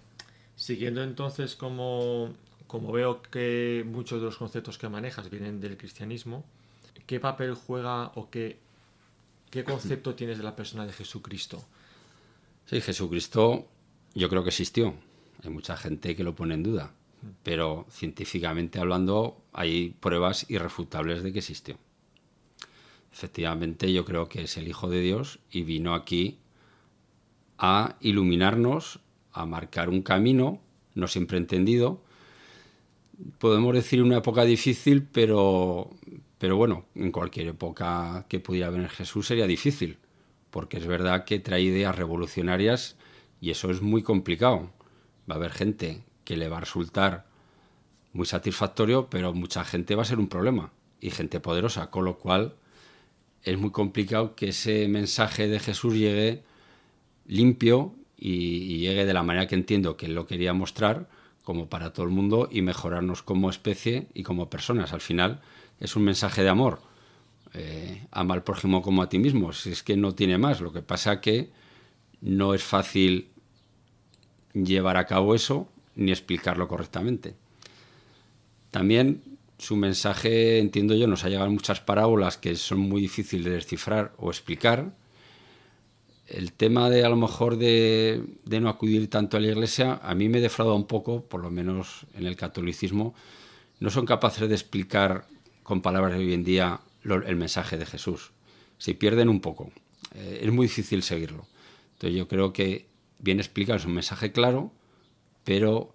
Siguiendo 0.55 1.03
entonces 1.03 1.55
como, 1.55 2.33
como 2.67 2.91
veo 2.91 3.21
que 3.21 3.83
muchos 3.85 4.19
de 4.19 4.25
los 4.25 4.37
conceptos 4.37 4.77
que 4.77 4.89
manejas 4.89 5.29
vienen 5.29 5.59
del 5.59 5.77
cristianismo, 5.77 6.45
¿qué 7.05 7.19
papel 7.19 7.55
juega 7.55 8.11
o 8.15 8.29
qué, 8.29 8.59
qué 9.49 9.63
concepto 9.63 10.15
tienes 10.15 10.37
de 10.37 10.43
la 10.43 10.55
persona 10.55 10.85
de 10.85 10.93
Jesucristo? 10.93 11.63
Sí, 12.65 12.81
Jesucristo 12.81 13.67
yo 14.13 14.29
creo 14.29 14.43
que 14.43 14.49
existió. 14.49 14.93
Hay 15.43 15.49
mucha 15.49 15.77
gente 15.77 16.15
que 16.15 16.23
lo 16.23 16.35
pone 16.35 16.55
en 16.55 16.63
duda, 16.63 16.93
pero 17.43 17.85
científicamente 17.89 18.79
hablando 18.79 19.41
hay 19.53 19.89
pruebas 19.99 20.49
irrefutables 20.49 21.21
de 21.21 21.33
que 21.33 21.39
existió. 21.39 21.77
Efectivamente, 23.11 23.93
yo 23.93 24.03
creo 24.03 24.27
que 24.27 24.43
es 24.43 24.57
el 24.57 24.67
Hijo 24.67 24.89
de 24.89 25.01
Dios 25.01 25.39
y 25.51 25.63
vino 25.63 25.93
aquí 25.93 26.39
a 27.57 27.95
iluminarnos, 28.01 28.99
a 29.35 29.45
marcar 29.45 29.89
un 29.89 30.01
camino, 30.01 30.61
no 30.95 31.07
siempre 31.07 31.37
entendido. 31.37 32.01
Podemos 33.37 33.73
decir 33.73 34.01
una 34.01 34.17
época 34.17 34.43
difícil, 34.45 35.03
pero, 35.03 35.91
pero 36.37 36.55
bueno, 36.55 36.85
en 36.95 37.11
cualquier 37.11 37.47
época 37.47 38.25
que 38.29 38.39
pudiera 38.39 38.69
venir 38.69 38.89
Jesús 38.89 39.27
sería 39.27 39.45
difícil, 39.45 39.97
porque 40.51 40.77
es 40.77 40.87
verdad 40.87 41.25
que 41.25 41.39
trae 41.39 41.61
ideas 41.61 41.95
revolucionarias 41.95 42.97
y 43.41 43.51
eso 43.51 43.69
es 43.69 43.81
muy 43.81 44.03
complicado. 44.03 44.71
Va 45.29 45.35
a 45.35 45.37
haber 45.37 45.51
gente 45.51 46.03
que 46.23 46.37
le 46.37 46.47
va 46.47 46.57
a 46.57 46.61
resultar 46.61 47.25
muy 48.13 48.25
satisfactorio, 48.25 49.09
pero 49.09 49.33
mucha 49.33 49.65
gente 49.65 49.95
va 49.95 50.03
a 50.03 50.05
ser 50.05 50.19
un 50.19 50.29
problema 50.29 50.71
y 51.01 51.11
gente 51.11 51.41
poderosa, 51.41 51.91
con 51.91 52.05
lo 52.05 52.17
cual 52.17 52.55
es 53.43 53.57
muy 53.57 53.71
complicado 53.71 54.35
que 54.35 54.49
ese 54.49 54.87
mensaje 54.87 55.47
de 55.49 55.59
Jesús 55.59 55.93
llegue 55.93 56.43
limpio 57.27 57.93
y, 58.17 58.79
llegue 58.79 59.05
de 59.05 59.13
la 59.13 59.23
manera 59.23 59.47
que 59.47 59.55
entiendo 59.55 59.97
que 59.97 60.05
él 60.05 60.15
lo 60.15 60.27
quería 60.27 60.53
mostrar, 60.53 61.07
como 61.43 61.67
para 61.69 61.93
todo 61.93 62.05
el 62.05 62.11
mundo, 62.11 62.49
y 62.51 62.61
mejorarnos 62.61 63.23
como 63.23 63.49
especie 63.49 64.07
y 64.13 64.23
como 64.23 64.49
personas. 64.49 64.93
Al 64.93 65.01
final 65.01 65.41
es 65.79 65.95
un 65.95 66.03
mensaje 66.03 66.43
de 66.43 66.49
amor. 66.49 66.79
Eh, 67.53 68.05
ama 68.11 68.33
al 68.33 68.43
prójimo 68.43 68.81
como 68.81 69.01
a 69.01 69.09
ti 69.09 69.19
mismo, 69.19 69.53
si 69.53 69.71
es 69.71 69.83
que 69.83 69.95
no 69.95 70.15
tiene 70.15 70.37
más. 70.37 70.61
Lo 70.61 70.73
que 70.73 70.81
pasa 70.81 71.21
que 71.21 71.51
no 72.21 72.53
es 72.53 72.63
fácil 72.63 73.29
llevar 74.53 74.97
a 74.97 75.05
cabo 75.05 75.35
eso 75.35 75.69
ni 75.95 76.11
explicarlo 76.11 76.67
correctamente. 76.67 77.35
También 78.71 79.21
su 79.57 79.75
mensaje, 79.75 80.59
entiendo 80.59 80.95
yo, 80.95 81.07
nos 81.07 81.23
ha 81.23 81.29
llegado 81.29 81.49
muchas 81.49 81.79
parábolas 81.79 82.37
que 82.37 82.55
son 82.55 82.79
muy 82.79 83.01
difíciles 83.01 83.45
de 83.45 83.51
descifrar 83.51 84.13
o 84.17 84.29
explicar. 84.29 84.93
El 86.27 86.53
tema 86.53 86.89
de 86.89 87.05
a 87.05 87.09
lo 87.09 87.15
mejor 87.15 87.57
de, 87.57 88.23
no 88.45 88.69
acudir 88.69 89.09
tanto 89.09 89.37
a 89.37 89.39
la 89.39 89.47
iglesia, 89.47 89.99
a 90.01 90.15
mí 90.15 90.27
me 90.27 90.41
defrauda 90.41 90.73
un 90.73 90.87
poco, 90.87 91.23
por 91.23 91.41
lo 91.41 91.51
menos 91.51 92.07
en 92.15 92.25
el 92.25 92.35
catolicismo. 92.35 93.13
No 93.79 93.89
son 93.89 94.05
capaces 94.05 94.47
de 94.47 94.55
explicar 94.55 95.27
con 95.63 95.81
palabras 95.81 96.13
de 96.13 96.19
hoy 96.19 96.33
en 96.33 96.43
día 96.43 96.79
el 97.03 97.35
mensaje 97.35 97.77
de 97.77 97.85
Jesús. 97.85 98.31
Se 98.77 98.95
pierden 98.95 99.29
un 99.29 99.39
poco. 99.39 99.71
Eh, 100.15 100.41
es 100.43 100.51
muy 100.51 100.65
difícil 100.65 101.03
seguirlo. 101.03 101.47
Entonces 101.93 102.17
yo 102.17 102.27
creo 102.27 102.53
que 102.53 102.87
bien 103.19 103.39
explicado 103.39 103.77
es 103.77 103.85
un 103.85 103.93
mensaje 103.93 104.31
claro, 104.31 104.71
pero 105.43 105.93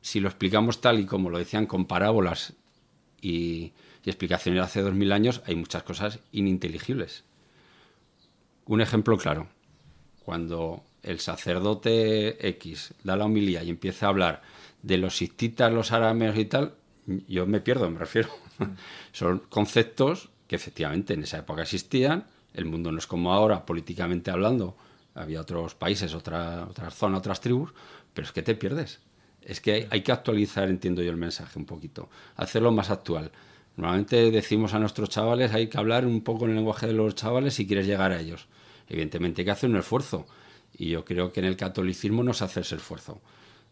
si 0.00 0.20
lo 0.20 0.28
explicamos 0.28 0.80
tal 0.80 1.00
y 1.00 1.06
como 1.06 1.30
lo 1.30 1.38
decían 1.38 1.66
con 1.66 1.86
parábolas 1.86 2.54
y, 3.20 3.72
explicaciones 4.04 4.62
hace 4.62 4.82
dos 4.82 4.94
mil 4.94 5.10
años, 5.10 5.42
hay 5.46 5.56
muchas 5.56 5.82
cosas 5.82 6.20
ininteligibles. 6.30 7.24
Un 8.64 8.80
ejemplo 8.80 9.18
claro, 9.18 9.48
cuando 10.26 10.82
el 11.04 11.20
sacerdote 11.20 12.48
X 12.48 12.94
da 13.04 13.14
la 13.14 13.26
homilía 13.26 13.62
y 13.62 13.70
empieza 13.70 14.06
a 14.06 14.08
hablar 14.08 14.42
de 14.82 14.98
los 14.98 15.22
hititas, 15.22 15.72
los 15.72 15.92
arameos 15.92 16.36
y 16.36 16.46
tal, 16.46 16.74
yo 17.28 17.46
me 17.46 17.60
pierdo, 17.60 17.88
me 17.88 18.00
refiero. 18.00 18.28
Son 19.12 19.38
conceptos 19.48 20.30
que 20.48 20.56
efectivamente 20.56 21.14
en 21.14 21.22
esa 21.22 21.38
época 21.38 21.62
existían, 21.62 22.26
el 22.54 22.64
mundo 22.64 22.90
no 22.90 22.98
es 22.98 23.06
como 23.06 23.32
ahora, 23.32 23.64
políticamente 23.64 24.32
hablando, 24.32 24.76
había 25.14 25.40
otros 25.40 25.76
países, 25.76 26.12
otra, 26.12 26.66
otras 26.68 26.96
zonas, 26.96 27.20
otras 27.20 27.40
tribus, 27.40 27.72
pero 28.12 28.26
es 28.26 28.32
que 28.32 28.42
te 28.42 28.56
pierdes. 28.56 28.98
Es 29.42 29.60
que 29.60 29.86
hay, 29.88 30.00
que 30.00 30.10
actualizar, 30.10 30.68
entiendo 30.68 31.02
yo, 31.02 31.10
el 31.12 31.16
mensaje 31.16 31.56
un 31.56 31.66
poquito, 31.66 32.10
hacerlo 32.34 32.72
más 32.72 32.90
actual. 32.90 33.30
Normalmente 33.76 34.32
decimos 34.32 34.74
a 34.74 34.80
nuestros 34.80 35.08
chavales, 35.08 35.54
hay 35.54 35.68
que 35.68 35.78
hablar 35.78 36.04
un 36.04 36.22
poco 36.22 36.46
en 36.46 36.50
el 36.50 36.56
lenguaje 36.56 36.88
de 36.88 36.94
los 36.94 37.14
chavales 37.14 37.54
si 37.54 37.64
quieres 37.64 37.86
llegar 37.86 38.10
a 38.10 38.18
ellos. 38.18 38.48
Evidentemente 38.88 39.42
hay 39.42 39.46
que 39.46 39.50
hacer 39.50 39.70
un 39.70 39.76
esfuerzo. 39.76 40.26
Y 40.76 40.90
yo 40.90 41.04
creo 41.04 41.32
que 41.32 41.40
en 41.40 41.46
el 41.46 41.56
catolicismo 41.56 42.22
no 42.22 42.32
se 42.32 42.44
hace 42.44 42.60
ese 42.60 42.76
esfuerzo. 42.76 43.20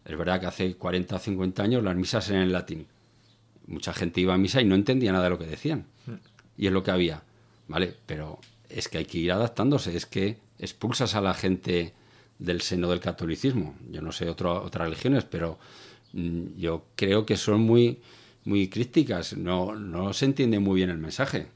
Es 0.03 0.17
verdad 0.17 0.39
que 0.39 0.47
hace 0.47 0.75
40 0.75 1.15
o 1.15 1.19
50 1.19 1.63
años 1.63 1.83
las 1.83 1.95
misas 1.95 2.29
eran 2.29 2.43
en 2.43 2.51
latín. 2.51 2.87
Mucha 3.67 3.93
gente 3.93 4.21
iba 4.21 4.33
a 4.33 4.37
misa 4.37 4.61
y 4.61 4.65
no 4.65 4.75
entendía 4.75 5.11
nada 5.11 5.25
de 5.25 5.29
lo 5.31 5.39
que 5.39 5.45
decían. 5.45 5.85
Mm. 6.05 6.13
Y 6.57 6.67
es 6.67 6.73
lo 6.73 6.83
que 6.83 6.91
había. 6.91 7.23
¿Vale? 7.67 7.95
Pero 8.05 8.39
es 8.69 8.87
que 8.87 8.99
hay 8.99 9.05
que 9.05 9.17
ir 9.17 9.31
adaptándose. 9.31 9.95
Es 9.95 10.05
que 10.05 10.37
expulsas 10.59 11.15
a 11.15 11.21
la 11.21 11.33
gente 11.33 11.93
del 12.37 12.61
seno 12.61 12.89
del 12.89 12.99
catolicismo. 12.99 13.75
Yo 13.89 14.01
no 14.01 14.11
sé 14.11 14.29
otras 14.29 14.73
religiones, 14.73 15.25
pero 15.25 15.57
mm, 16.13 16.57
yo 16.57 16.85
creo 16.95 17.25
que 17.25 17.37
son 17.37 17.61
muy, 17.61 18.01
muy 18.43 18.67
críticas. 18.67 19.35
No, 19.35 19.75
no 19.75 20.13
se 20.13 20.25
entiende 20.25 20.59
muy 20.59 20.75
bien 20.75 20.89
el 20.89 20.97
mensaje. 20.97 21.47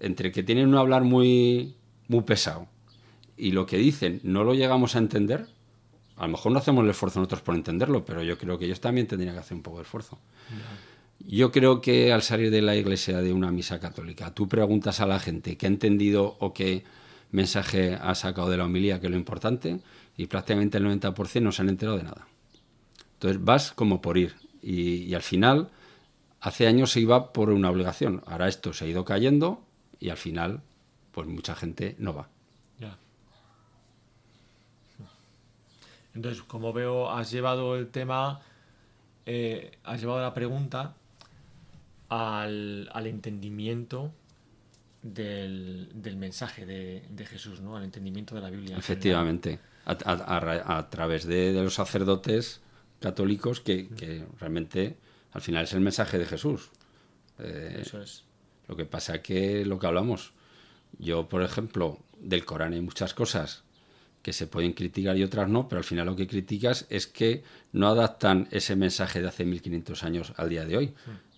Entre 0.00 0.32
que 0.32 0.42
tienen 0.42 0.68
un 0.68 0.76
hablar 0.76 1.04
muy, 1.04 1.76
muy 2.08 2.22
pesado 2.22 2.71
y 3.42 3.50
lo 3.50 3.66
que 3.66 3.76
dicen 3.76 4.20
no 4.22 4.44
lo 4.44 4.54
llegamos 4.54 4.94
a 4.94 5.00
entender, 5.00 5.48
a 6.16 6.26
lo 6.26 6.32
mejor 6.32 6.52
no 6.52 6.58
hacemos 6.60 6.84
el 6.84 6.90
esfuerzo 6.90 7.18
nosotros 7.18 7.42
por 7.42 7.56
entenderlo, 7.56 8.04
pero 8.04 8.22
yo 8.22 8.38
creo 8.38 8.56
que 8.56 8.66
ellos 8.66 8.80
también 8.80 9.08
tendrían 9.08 9.34
que 9.34 9.40
hacer 9.40 9.56
un 9.56 9.64
poco 9.64 9.78
de 9.78 9.82
esfuerzo. 9.82 10.20
Yo 11.18 11.50
creo 11.50 11.80
que 11.80 12.12
al 12.12 12.22
salir 12.22 12.52
de 12.52 12.62
la 12.62 12.76
iglesia 12.76 13.20
de 13.20 13.32
una 13.32 13.50
misa 13.50 13.80
católica, 13.80 14.32
tú 14.32 14.48
preguntas 14.48 15.00
a 15.00 15.06
la 15.06 15.18
gente 15.18 15.56
qué 15.56 15.66
ha 15.66 15.68
entendido 15.68 16.36
o 16.38 16.52
qué 16.52 16.84
mensaje 17.32 17.94
ha 18.00 18.14
sacado 18.14 18.48
de 18.48 18.58
la 18.58 18.64
homilía, 18.64 19.00
que 19.00 19.06
es 19.06 19.10
lo 19.10 19.18
importante, 19.18 19.80
y 20.16 20.26
prácticamente 20.26 20.78
el 20.78 20.84
90% 20.84 21.42
no 21.42 21.50
se 21.50 21.62
han 21.62 21.68
enterado 21.68 21.98
de 21.98 22.04
nada. 22.04 22.28
Entonces 23.14 23.44
vas 23.44 23.72
como 23.72 24.00
por 24.00 24.18
ir. 24.18 24.36
Y, 24.62 25.12
al 25.14 25.22
final, 25.22 25.70
hace 26.40 26.68
años 26.68 26.92
se 26.92 27.00
iba 27.00 27.32
por 27.32 27.50
una 27.50 27.70
obligación. 27.70 28.22
Ahora 28.26 28.46
esto 28.46 28.72
se 28.72 28.84
ha 28.84 28.88
ido 28.88 29.04
cayendo 29.04 29.64
y 29.98 30.10
al 30.10 30.16
final, 30.16 30.62
pues 31.10 31.26
mucha 31.26 31.56
gente 31.56 31.96
no 31.98 32.14
va. 32.14 32.28
Entonces, 36.14 36.42
como 36.42 36.72
veo, 36.72 37.10
has 37.10 37.30
llevado 37.30 37.76
el 37.76 37.88
tema, 37.88 38.40
eh, 39.26 39.78
has 39.84 40.00
llevado 40.00 40.20
la 40.20 40.34
pregunta 40.34 40.94
al, 42.08 42.90
al 42.92 43.06
entendimiento 43.06 44.12
del, 45.02 45.90
del 45.94 46.16
mensaje 46.16 46.66
de, 46.66 47.04
de, 47.10 47.26
Jesús, 47.26 47.60
¿no? 47.60 47.76
Al 47.76 47.84
entendimiento 47.84 48.34
de 48.34 48.40
la 48.40 48.50
Biblia. 48.50 48.76
Efectivamente 48.76 49.58
a, 49.84 50.88
través 50.90 51.26
de, 51.26 51.52
los 51.52 51.74
sacerdotes 51.74 52.60
católicos 53.00 53.60
que, 53.60 53.88
realmente 54.38 54.96
al 55.32 55.40
final 55.40 55.64
es 55.64 55.72
el 55.72 55.80
mensaje 55.80 56.18
de 56.18 56.26
Jesús. 56.26 56.70
Eh, 57.38 57.78
Eso 57.80 58.02
es. 58.02 58.24
Lo 58.68 58.76
que 58.76 58.84
pasa 58.84 59.16
es 59.16 59.20
que 59.22 59.64
lo 59.64 59.78
que 59.78 59.86
hablamos, 59.86 60.32
yo 60.98 61.28
por 61.28 61.42
ejemplo, 61.42 61.98
del 62.18 62.44
Corán 62.44 62.74
hay 62.74 62.80
muchas 62.80 63.14
cosas 63.14 63.64
que 64.22 64.32
se 64.32 64.46
pueden 64.46 64.72
criticar 64.72 65.16
y 65.16 65.24
otras 65.24 65.48
no, 65.48 65.68
pero 65.68 65.78
al 65.80 65.84
final 65.84 66.06
lo 66.06 66.16
que 66.16 66.26
criticas 66.26 66.86
es 66.90 67.06
que 67.06 67.42
no 67.72 67.88
adaptan 67.88 68.48
ese 68.50 68.76
mensaje 68.76 69.20
de 69.20 69.28
hace 69.28 69.44
1500 69.44 70.04
años 70.04 70.32
al 70.36 70.48
día 70.48 70.64
de 70.64 70.76
hoy. 70.76 70.94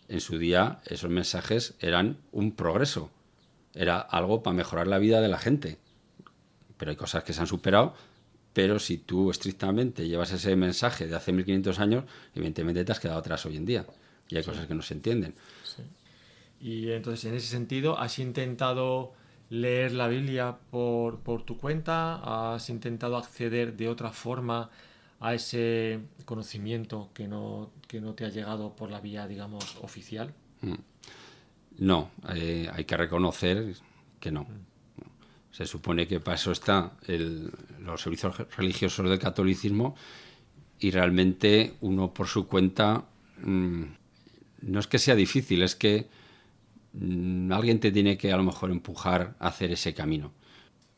En 0.08 0.20
su 0.20 0.38
día 0.38 0.80
esos 0.86 1.10
mensajes 1.10 1.74
eran 1.80 2.18
un 2.30 2.52
progreso, 2.52 3.10
era 3.74 3.98
algo 3.98 4.42
para 4.42 4.54
mejorar 4.54 4.86
la 4.86 4.98
vida 4.98 5.20
de 5.20 5.28
la 5.28 5.38
gente. 5.38 5.78
Pero 6.76 6.90
hay 6.90 6.96
cosas 6.96 7.24
que 7.24 7.32
se 7.32 7.40
han 7.40 7.46
superado 7.46 7.94
pero 8.54 8.78
si 8.78 8.98
tú 8.98 9.30
estrictamente 9.30 10.08
llevas 10.08 10.32
ese 10.32 10.54
mensaje 10.54 11.08
de 11.08 11.16
hace 11.16 11.32
1500 11.32 11.80
años, 11.80 12.04
evidentemente 12.34 12.84
te 12.84 12.92
has 12.92 13.00
quedado 13.00 13.18
atrás 13.18 13.44
hoy 13.44 13.56
en 13.56 13.66
día. 13.66 13.84
Y 14.28 14.36
hay 14.36 14.44
cosas 14.44 14.66
que 14.66 14.74
no 14.74 14.82
se 14.82 14.94
entienden. 14.94 15.34
Y 16.60 16.92
entonces, 16.92 17.24
en 17.26 17.34
ese 17.34 17.48
sentido, 17.48 17.98
¿has 17.98 18.20
intentado 18.20 19.12
leer 19.50 19.92
la 19.92 20.08
Biblia 20.08 20.56
por, 20.70 21.20
tu 21.44 21.56
cuenta? 21.56 22.54
¿Has 22.54 22.70
intentado 22.70 23.16
acceder 23.16 23.76
de 23.76 23.88
otra 23.88 24.10
forma 24.10 24.70
a 25.20 25.34
ese 25.34 26.00
conocimiento 26.24 27.10
que 27.14 27.28
no, 27.28 27.70
que 27.88 28.00
no 28.00 28.14
te 28.14 28.24
ha 28.24 28.28
llegado 28.28 28.74
por 28.74 28.90
la 28.90 29.00
vía, 29.00 29.26
digamos, 29.26 29.76
oficial? 29.82 30.34
Mm. 30.60 30.74
No, 31.78 32.10
eh, 32.34 32.68
hay 32.72 32.84
que 32.84 32.96
reconocer 32.96 33.74
que 34.20 34.30
no. 34.30 34.42
Mm. 34.42 34.74
Se 35.50 35.66
supone 35.66 36.08
que 36.08 36.18
para 36.18 36.34
eso 36.34 36.50
están 36.50 36.92
los 37.80 38.00
servicios 38.00 38.36
religiosos 38.56 39.08
del 39.08 39.20
catolicismo 39.20 39.94
y 40.80 40.90
realmente 40.90 41.74
uno 41.80 42.12
por 42.12 42.26
su 42.26 42.48
cuenta 42.48 43.04
mm, 43.40 43.84
no 44.62 44.80
es 44.80 44.86
que 44.86 44.98
sea 44.98 45.14
difícil, 45.14 45.62
es 45.62 45.76
que 45.76 46.08
alguien 47.50 47.80
te 47.80 47.90
tiene 47.90 48.16
que 48.16 48.32
a 48.32 48.36
lo 48.36 48.44
mejor 48.44 48.70
empujar 48.70 49.34
a 49.38 49.48
hacer 49.48 49.72
ese 49.72 49.94
camino. 49.94 50.32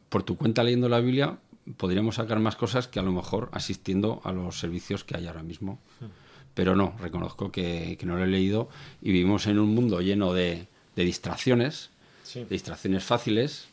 Por 0.08 0.22
tu 0.22 0.36
cuenta 0.36 0.62
leyendo 0.62 0.88
la 0.88 1.00
Biblia 1.00 1.38
podríamos 1.76 2.16
sacar 2.16 2.38
más 2.38 2.56
cosas 2.56 2.86
que 2.86 3.00
a 3.00 3.02
lo 3.02 3.12
mejor 3.12 3.48
asistiendo 3.52 4.20
a 4.24 4.32
los 4.32 4.58
servicios 4.58 5.04
que 5.04 5.16
hay 5.16 5.26
ahora 5.26 5.42
mismo. 5.42 5.80
Pero 6.54 6.76
no, 6.76 6.94
reconozco 7.00 7.52
que, 7.52 7.98
no 8.04 8.16
lo 8.16 8.24
he 8.24 8.28
leído 8.28 8.68
y 9.02 9.12
vivimos 9.12 9.46
en 9.46 9.58
un 9.58 9.74
mundo 9.74 10.00
lleno 10.00 10.32
de, 10.32 10.68
distracciones, 10.94 11.90
de 12.34 12.46
distracciones 12.46 13.04
fáciles 13.04 13.68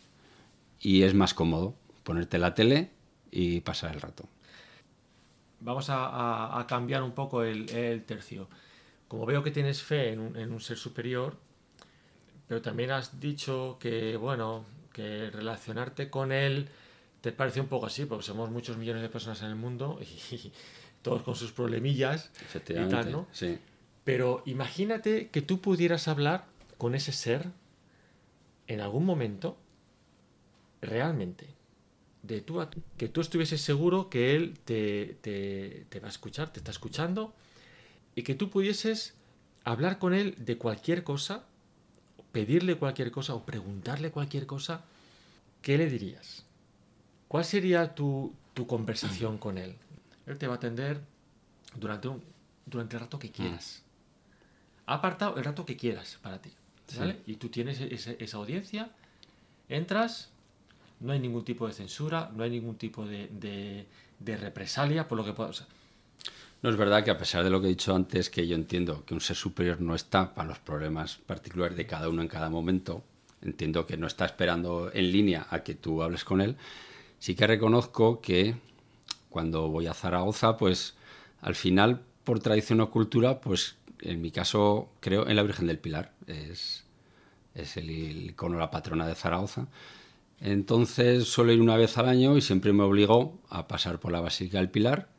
y 0.80 1.04
es 1.04 1.14
más 1.14 1.34
cómodo 1.34 1.76
ponerte 2.04 2.38
la 2.38 2.54
tele 2.54 2.90
y 3.32 3.62
pasar 3.62 3.94
el 3.94 4.02
rato. 4.02 4.28
Vamos 5.62 5.88
a, 5.90 6.66
cambiar 6.68 7.04
un 7.04 7.14
poco 7.14 7.44
el, 7.44 8.04
tercio. 8.06 8.50
Como 9.08 9.26
veo 9.26 9.44
que 9.44 9.52
tienes 9.52 9.82
fe 9.82 10.12
en 10.12 10.20
un, 10.52 10.60
ser 10.60 10.78
superior, 10.78 11.38
pero 12.48 12.62
también 12.62 12.92
has 12.92 13.20
dicho 13.20 13.78
que, 13.80 14.18
bueno, 14.18 14.66
que 14.92 15.30
relacionarte 15.30 16.10
con 16.10 16.32
él 16.32 16.70
te 17.22 17.32
parece 17.32 17.62
un 17.62 17.68
poco 17.68 17.86
así, 17.86 18.06
porque 18.06 18.26
somos 18.26 18.52
muchos 18.52 18.78
millones 18.78 19.02
de 19.02 19.10
personas 19.10 19.42
en 19.42 19.50
el 19.50 19.56
mundo 19.56 20.00
y, 20.32 20.52
todos 21.02 21.24
con 21.24 21.36
sus 21.36 21.52
problemillas 21.52 22.32
y 22.56 22.90
tal, 22.90 23.12
¿no? 23.12 23.28
Sí. 23.34 23.60
Pero 24.04 24.42
imagínate 24.46 25.30
que 25.30 25.42
tú 25.42 25.60
pudieras 25.60 26.08
hablar 26.08 26.46
con 26.78 26.96
ese 26.96 27.12
ser 27.12 27.50
en 28.68 28.82
algún 28.82 29.06
momento 29.06 29.58
realmente. 30.82 31.48
de 32.24 32.42
tú 32.42 32.62
a 32.62 32.70
que 32.98 33.10
tú 33.10 33.20
estuvieses 33.20 33.62
seguro 33.62 34.10
que 34.10 34.36
él 34.36 34.58
te, 34.64 35.18
te, 35.22 36.00
va 36.00 36.08
a 36.08 36.10
escuchar, 36.10 36.54
te 36.54 36.60
está 36.60 36.72
escuchando, 36.72 37.34
y 38.16 38.24
que 38.24 38.36
tú 38.36 38.50
pudieses 38.50 39.16
hablar 39.64 40.00
con 40.00 40.14
él 40.14 40.36
de 40.38 40.58
cualquier 40.58 41.04
cosa, 41.04 41.46
pedirle 42.34 42.76
cualquier 42.76 43.12
cosa 43.12 43.34
o 43.36 43.46
preguntarle 43.46 44.12
cualquier 44.12 44.46
cosa, 44.46 44.82
¿qué 45.62 45.78
le 45.78 45.90
dirías? 45.90 46.44
¿Cuál 47.30 47.46
sería 47.46 47.96
tu, 47.96 48.34
tu 48.54 48.68
conversación 48.68 49.38
con 49.38 49.58
él? 49.58 49.76
Él 50.26 50.38
te 50.38 50.48
va 50.48 50.56
a 50.56 50.58
atender 50.58 51.00
durante, 51.76 52.10
un, 52.10 52.22
durante 52.66 52.98
el 52.98 53.02
rato 53.02 53.20
que 53.20 53.32
quieras. 53.32 53.84
Ha 54.88 54.96
apartado 54.96 55.38
el 55.38 55.44
rato 55.46 55.66
que 55.66 55.78
quieras 55.78 56.20
para 56.22 56.42
ti. 56.42 56.52
¿vale? 56.98 57.22
Y 57.26 57.36
tú 57.36 57.50
tienes 57.50 57.80
esa 57.80 58.38
audiencia, 58.38 58.92
entras, 59.70 60.30
no 61.00 61.14
hay 61.14 61.20
ningún 61.20 61.46
tipo 61.46 61.68
de 61.68 61.74
censura, 61.74 62.32
no 62.36 62.44
hay 62.44 62.50
ningún 62.50 62.76
tipo 62.76 63.06
de, 63.06 63.86
represalia 64.20 65.08
por 65.08 65.18
lo 65.18 65.26
que 65.26 65.34
pueda. 65.34 65.52
No 66.64 66.70
es 66.70 66.78
verdad 66.78 67.04
que 67.04 67.12
a 67.12 67.18
pesar 67.18 67.44
de 67.44 67.50
lo 67.50 67.60
que 67.60 67.68
he 67.68 67.72
dicho 67.72 67.94
antes, 67.94 68.30
que 68.30 68.48
yo 68.48 68.56
entiendo 68.56 69.04
que 69.06 69.14
un 69.14 69.20
ser 69.20 69.36
superior 69.36 69.82
no 69.82 69.96
está 69.96 70.34
para 70.34 70.48
los 70.48 70.60
problemas 70.60 71.18
particulares 71.18 71.76
de 71.76 71.86
cada 71.86 72.08
uno 72.08 72.22
en 72.22 72.30
cada 72.30 72.50
momento, 72.50 73.04
entiendo 73.42 73.86
que 73.86 73.98
no 73.98 74.08
está 74.08 74.26
esperando 74.26 74.90
en 74.94 75.12
línea 75.12 75.46
a 75.50 75.62
que 75.62 75.76
tú 75.76 76.02
hables 76.02 76.24
con 76.24 76.40
él, 76.40 76.56
sí 77.20 77.36
que 77.36 77.48
reconozco 77.48 78.22
que 78.22 78.56
cuando 79.30 79.68
voy 79.68 79.88
a 79.88 79.94
Zaragoza, 79.94 80.56
pues 80.56 80.96
al 81.42 81.56
final, 81.56 82.02
por 82.24 82.40
tradición 82.40 82.80
o 82.80 82.90
cultura, 82.90 83.42
pues 83.42 83.76
en 84.00 84.22
mi 84.22 84.32
caso 84.32 84.90
creo 85.02 85.28
en 85.28 85.36
la 85.36 85.44
Virgen 85.44 85.68
del 85.68 85.80
Pilar, 85.80 86.14
es, 86.28 86.86
es 87.56 87.76
el 87.76 87.90
icono, 87.90 88.58
la 88.58 88.72
patrona 88.72 89.06
de 89.06 89.16
Zaragoza. 89.16 89.68
Entonces 90.40 91.26
suelo 91.26 91.52
ir 91.52 91.60
una 91.60 91.76
vez 91.76 91.98
al 91.98 92.08
año 92.08 92.38
y 92.38 92.42
siempre 92.42 92.72
me 92.72 92.84
obligo 92.84 93.38
a 93.50 93.68
pasar 93.68 94.00
por 94.00 94.14
la 94.14 94.22
Basílica 94.22 94.60
del 94.60 94.70
Pilar 94.70 95.10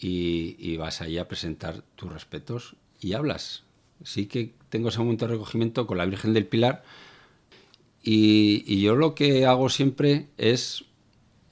y, 0.00 0.76
vas 0.76 1.02
ahí 1.02 1.18
a 1.18 1.28
presentar 1.28 1.82
tus 1.96 2.12
respetos 2.12 2.76
y 3.00 3.12
hablas. 3.12 3.64
Sí 4.02 4.26
que 4.26 4.54
tengo 4.70 4.88
ese 4.88 4.98
momento 4.98 5.26
de 5.26 5.32
recogimiento 5.32 5.86
con 5.86 5.98
la 5.98 6.06
Virgen 6.06 6.32
del 6.32 6.46
Pilar 6.46 6.82
y, 8.02 8.80
yo 8.80 8.96
lo 8.96 9.14
que 9.14 9.44
hago 9.44 9.68
siempre 9.68 10.28
es 10.38 10.84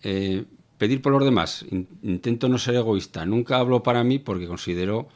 eh, 0.03 0.45
pedir 0.79 1.03
por 1.03 1.13
los 1.13 1.25
demás. 1.25 1.67
Intento 2.03 2.49
no 2.49 2.59
ser 2.59 2.77
egoísta. 2.77 3.27
Nunca 3.27 3.59
hablo 3.59 3.83
para 3.83 4.03
mí 4.03 4.19
porque 4.19 4.47
considero 4.47 5.09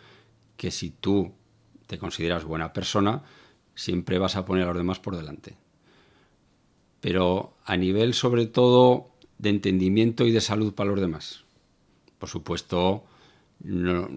que 0.56 0.70
si 0.70 0.90
tú 0.90 1.32
te 1.86 1.98
consideras 1.98 2.44
buena 2.44 2.72
persona, 2.72 3.22
siempre 3.74 4.18
vas 4.18 4.36
a 4.36 4.44
poner 4.44 4.64
a 4.64 4.68
los 4.68 4.76
demás 4.76 4.98
por 4.98 5.16
delante 5.16 5.56
pero 7.02 7.52
a 7.64 7.76
nivel 7.76 8.14
sobre 8.14 8.46
todo 8.46 9.10
de 9.38 9.50
entendimiento 9.50 10.24
y 10.24 10.30
de 10.30 10.40
salud 10.40 10.72
para 10.72 10.90
los 10.90 11.00
demás. 11.00 11.44
Por 12.20 12.28
supuesto, 12.28 13.02
no, 13.64 14.08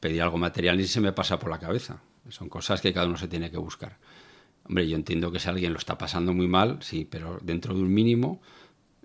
pedir 0.00 0.22
algo 0.22 0.38
material 0.38 0.76
ni 0.76 0.84
se 0.84 1.00
me 1.00 1.12
pasa 1.12 1.38
por 1.38 1.50
la 1.50 1.58
cabeza. 1.58 2.00
Son 2.28 2.48
cosas 2.48 2.80
que 2.80 2.92
cada 2.92 3.06
uno 3.06 3.16
se 3.16 3.28
tiene 3.28 3.50
que 3.50 3.58
buscar. 3.58 3.98
Hombre, 4.64 4.88
yo 4.88 4.96
entiendo 4.96 5.30
que 5.30 5.38
si 5.38 5.48
alguien 5.48 5.72
lo 5.72 5.78
está 5.78 5.96
pasando 5.96 6.32
muy 6.32 6.48
mal, 6.48 6.78
sí, 6.80 7.06
pero 7.08 7.38
dentro 7.42 7.74
de 7.74 7.82
un 7.82 7.92
mínimo, 7.92 8.40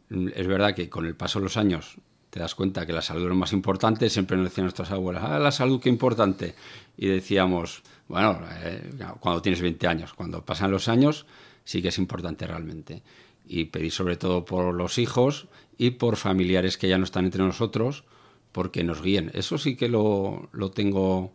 es 0.10 0.48
verdad 0.48 0.74
que 0.74 0.90
con 0.90 1.06
el 1.06 1.16
paso 1.16 1.40
de 1.40 1.44
los 1.44 1.58
años 1.58 1.98
te 2.32 2.40
das 2.40 2.56
cuenta 2.56 2.86
que 2.86 2.94
la 2.94 3.02
salud 3.02 3.24
es 3.24 3.30
lo 3.30 3.36
más 3.36 3.54
importante. 3.54 4.10
Siempre 4.10 4.38
nos 4.38 4.46
decían 4.46 4.66
nuestras 4.66 4.90
abuelas, 4.92 5.24
ah, 5.26 5.38
la 5.38 5.52
salud 5.52 5.80
qué 5.80 5.90
importante. 5.90 6.56
Y 6.98 7.08
decíamos, 7.08 7.84
bueno, 8.08 8.40
eh, 8.64 8.90
cuando 9.20 9.42
tienes 9.42 9.62
20 9.62 9.88
años, 9.88 10.14
cuando 10.14 10.44
pasan 10.44 10.72
los 10.72 10.88
años, 10.88 11.28
sí 11.64 11.82
que 11.82 11.90
es 11.90 11.98
importante 11.98 12.48
realmente. 12.48 13.04
Y 13.46 13.66
pedir 13.66 13.92
sobre 13.92 14.16
todo 14.16 14.46
por 14.46 14.74
los 14.74 14.98
hijos 14.98 15.48
y 15.78 15.92
por 15.92 16.16
familiares 16.16 16.78
que 16.78 16.88
ya 16.88 16.98
no 16.98 17.04
están 17.04 17.26
entre 17.26 17.44
nosotros, 17.44 18.06
porque 18.52 18.84
nos 18.84 19.02
guíen. 19.02 19.32
Eso 19.34 19.58
sí 19.58 19.76
que 19.76 19.88
lo, 19.88 20.50
lo 20.52 20.72
tengo 20.72 21.32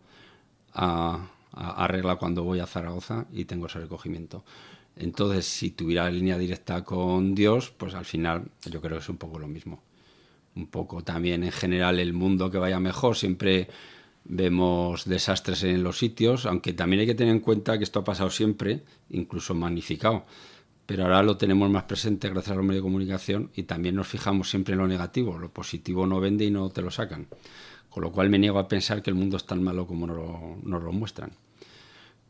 a, 0.75 1.29
a, 1.53 1.87
regla 1.89 2.17
cuando 2.17 2.45
voy 2.45 2.61
a 2.61 2.67
Zaragoza 2.67 3.27
y 3.33 3.45
tengo 3.45 3.67
ese 3.67 3.81
recogimiento. 3.81 4.45
Entonces, 4.97 5.47
si 5.47 5.71
tuviera 5.71 6.11
línea 6.11 6.39
directa 6.39 6.85
con 6.85 7.35
Dios, 7.35 7.71
pues 7.77 7.95
al 7.95 8.05
final 8.05 8.51
yo 8.65 8.81
creo 8.81 8.97
que 8.97 9.03
es 9.03 9.09
un 9.09 9.19
poco 9.19 9.39
lo 9.39 9.49
mismo. 9.49 9.83
Un 10.55 10.69
poco 10.69 11.03
también 11.03 11.45
en 11.45 11.53
general 11.53 11.99
el 11.99 12.13
mundo 12.13 12.51
que 12.51 12.59
vaya 12.59 12.81
mejor, 12.81 13.17
siempre 13.17 13.69
vemos 14.25 15.05
desastres 15.05 15.63
en 15.65 15.83
los 15.83 15.99
sitios, 15.99 16.47
aunque 16.47 16.73
también 16.73 17.01
hay 17.01 17.07
que 17.07 17.15
tener 17.15 17.35
en 17.35 17.41
cuenta 17.41 17.79
que 17.79 17.85
esto 17.85 18.01
ha 18.01 18.05
pasado 18.05 18.31
siempre, 18.31 18.83
incluso 19.11 19.55
magnificado. 19.55 20.25
Pero 20.87 21.03
ahora 21.03 21.23
lo 21.23 21.37
tenemos 21.37 21.69
más 21.69 21.85
presente 21.85 22.29
gracias 22.29 22.53
a 22.53 22.57
los 22.57 22.65
medios 22.65 22.83
de 22.83 22.87
comunicación 22.87 23.51
y 23.55 23.65
también 23.65 23.97
nos 23.97 24.07
fijamos 24.07 24.49
siempre 24.49 24.75
en 24.75 24.79
lo 24.79 24.87
negativo. 24.87 25.37
Lo 25.37 25.51
positivo 25.51 26.07
no 26.07 26.21
vende 26.21 26.45
y 26.45 26.51
no 26.51 26.71
te 26.71 26.81
lo 26.81 26.93
sacan. 26.93 27.27
Con 27.91 28.05
lo 28.05 28.13
cual 28.13 28.31
me 28.31 28.39
niego 28.39 28.59
a 28.59 28.69
pensar 28.69 29.03
que 29.03 29.11
el 29.11 29.17
mundo 29.17 29.37
es 29.37 29.45
tan 29.45 29.63
malo 29.63 29.87
como 29.87 30.07
nos 30.07 30.83
lo, 30.83 30.93
muestran. 30.93 31.33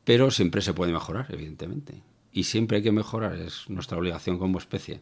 Pero 0.04 0.30
siempre 0.30 0.62
se 0.62 0.72
puede 0.72 0.92
mejorar, 0.92 1.26
evidentemente. 1.28 2.00
Y 2.32 2.44
siempre 2.44 2.78
hay 2.78 2.82
que 2.82 2.92
mejorar, 2.92 3.34
es 3.34 3.68
nuestra 3.68 3.98
obligación 3.98 4.38
como 4.38 4.58
especie. 4.58 5.00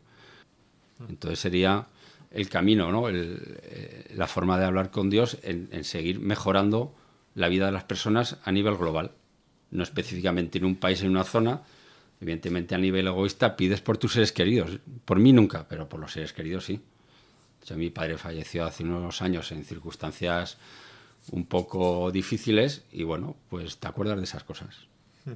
Entonces 1.08 1.38
sería 1.38 1.86
el 2.30 2.48
camino, 2.48 2.90
¿no? 2.90 3.08
Eh, 3.08 4.12
la 4.16 4.26
forma 4.26 4.58
de 4.58 4.64
hablar 4.64 4.90
con 4.90 5.10
Dios 5.10 5.38
en, 5.42 5.84
seguir 5.84 6.18
mejorando 6.18 6.94
la 7.34 7.48
vida 7.48 7.66
de 7.66 7.72
las 7.72 7.84
personas 7.84 8.38
a 8.44 8.50
nivel 8.50 8.76
global, 8.76 9.12
no 9.70 9.82
específicamente 9.82 10.58
en 10.58 10.64
un 10.64 10.76
país, 10.76 11.02
en 11.02 11.10
una 11.10 11.24
zona. 11.24 11.62
Evidentemente 12.24 12.74
a 12.74 12.78
nivel 12.78 13.06
egoísta 13.06 13.54
pides 13.54 13.82
por 13.82 13.98
tus 13.98 14.14
seres 14.14 14.32
queridos, 14.32 14.78
por 15.04 15.18
mí 15.18 15.34
nunca, 15.34 15.68
pero 15.68 15.90
por 15.90 16.00
los 16.00 16.12
seres 16.12 16.32
queridos 16.32 16.64
sí. 16.64 16.80
mi 17.76 17.90
padre 17.90 18.16
falleció 18.16 18.64
hace 18.64 18.82
unos 18.82 19.20
años 19.20 19.52
en 19.52 19.62
circunstancias 19.62 20.56
un 21.32 21.44
poco 21.44 22.10
difíciles 22.10 22.84
y 22.90 23.02
bueno, 23.02 23.36
pues 23.50 23.76
te 23.76 23.88
acuerdas 23.88 24.16
de 24.16 24.24
esas 24.24 24.42
cosas. 24.42 24.86
Hmm. 25.26 25.34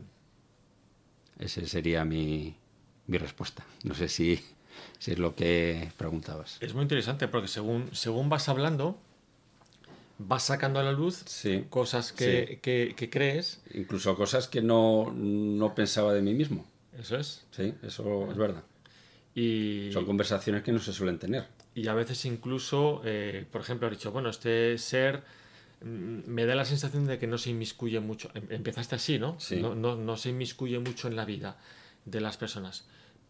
Esa 1.38 1.66
sería 1.66 2.07
mi, 2.07 2.57
mi 3.07 3.18
respuesta. 3.18 3.66
No 3.85 3.94
sé 3.94 4.09
si 4.09 4.40
si 4.98 5.12
es 5.12 5.18
lo 5.18 5.35
que 5.35 5.92
preguntabas. 5.98 6.57
Es 6.61 6.72
muy 6.72 6.85
interesante 6.85 7.29
porque 7.29 7.48
según, 7.48 7.90
según 7.92 8.31
vas 8.31 8.48
hablando, 8.48 8.98
vas 10.18 10.44
sacando 10.44 10.81
a 10.81 10.83
la 10.83 10.92
luz 10.92 11.24
cosas 11.70 12.12
que, 12.12 12.61
que, 12.62 13.11
crees. 13.11 13.61
Incluso 13.74 14.16
cosas 14.16 14.48
que 14.48 14.62
no, 14.62 15.12
no, 15.14 15.74
pensaba 15.74 16.12
de 16.12 16.22
mí 16.22 16.35
mismo. 16.35 16.64
Eso 16.98 17.16
es. 17.16 17.46
Sí, 17.50 17.74
eso 17.82 18.30
es 18.30 18.37
verdad. 18.37 18.62
Y, 19.34 19.90
Son 19.92 20.04
conversaciones 20.04 20.62
que 20.62 20.72
no 20.72 20.78
se 20.78 20.92
suelen 20.92 21.18
tener. 21.18 21.46
Y 21.74 21.87
a 21.87 21.94
veces 21.94 22.24
incluso, 22.24 23.02
eh, 23.04 23.46
por 23.50 23.61
ejemplo, 23.61 23.87
ha 23.87 23.90
dicho, 23.90 24.11
bueno, 24.11 24.30
este 24.30 24.76
ser 24.78 25.22
mm, 25.82 26.20
me 26.26 26.44
da 26.44 26.54
la 26.54 26.64
sensación 26.64 27.06
de 27.06 27.18
que 27.18 27.26
no 27.26 27.38
se 27.38 27.50
inmiscuye 27.50 28.00
mucho. 28.00 28.30
Em, 28.34 28.46
empezaste 28.50 28.96
así, 28.96 29.18
¿no? 29.18 29.38
Sí. 29.38 29.56
No, 29.56 29.74
no, 29.74 29.94
no 29.96 30.16
se 30.16 30.30
inmiscuye 30.30 30.78
mucho 30.80 31.08
en 31.08 31.16
la 31.16 31.24
vida 31.24 31.56
de 32.04 32.20
las 32.20 32.37
personas. 32.37 32.87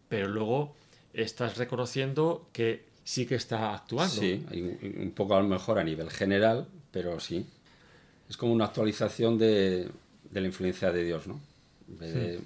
Pero 0.07 0.27
luego 0.27 0.75
estás 1.13 1.57
reconociendo 1.57 2.49
que 2.53 2.85
sí 3.03 3.25
que 3.25 3.35
está 3.35 3.73
actuando. 3.73 4.13
Sí, 4.13 4.45
un, 4.51 5.11
poco 5.15 5.35
a 5.35 5.41
lo 5.41 5.47
mejor 5.47 5.79
a 5.79 5.83
nivel 5.83 6.09
general, 6.09 6.67
pero 6.91 7.19
sí. 7.19 7.45
Es 8.29 8.37
como 8.37 8.53
una 8.53 8.65
actualización 8.65 9.37
de, 9.37 9.89
la 10.31 10.41
influencia 10.41 10.91
de 10.91 11.03
Dios, 11.03 11.27
¿no? 11.27 11.39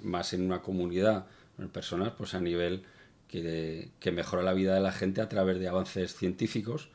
Más 0.02 0.32
en 0.32 0.42
una 0.42 0.62
comunidad, 0.62 1.26
en 1.58 1.68
personas, 1.68 2.12
pues 2.16 2.34
a 2.34 2.40
nivel 2.40 2.82
que, 3.28 3.90
que, 4.00 4.12
mejora 4.12 4.42
la 4.42 4.54
vida 4.54 4.74
de 4.74 4.80
la 4.80 4.92
gente 4.92 5.20
a 5.20 5.28
través 5.28 5.58
de 5.58 5.68
avances 5.68 6.14
científicos. 6.14 6.90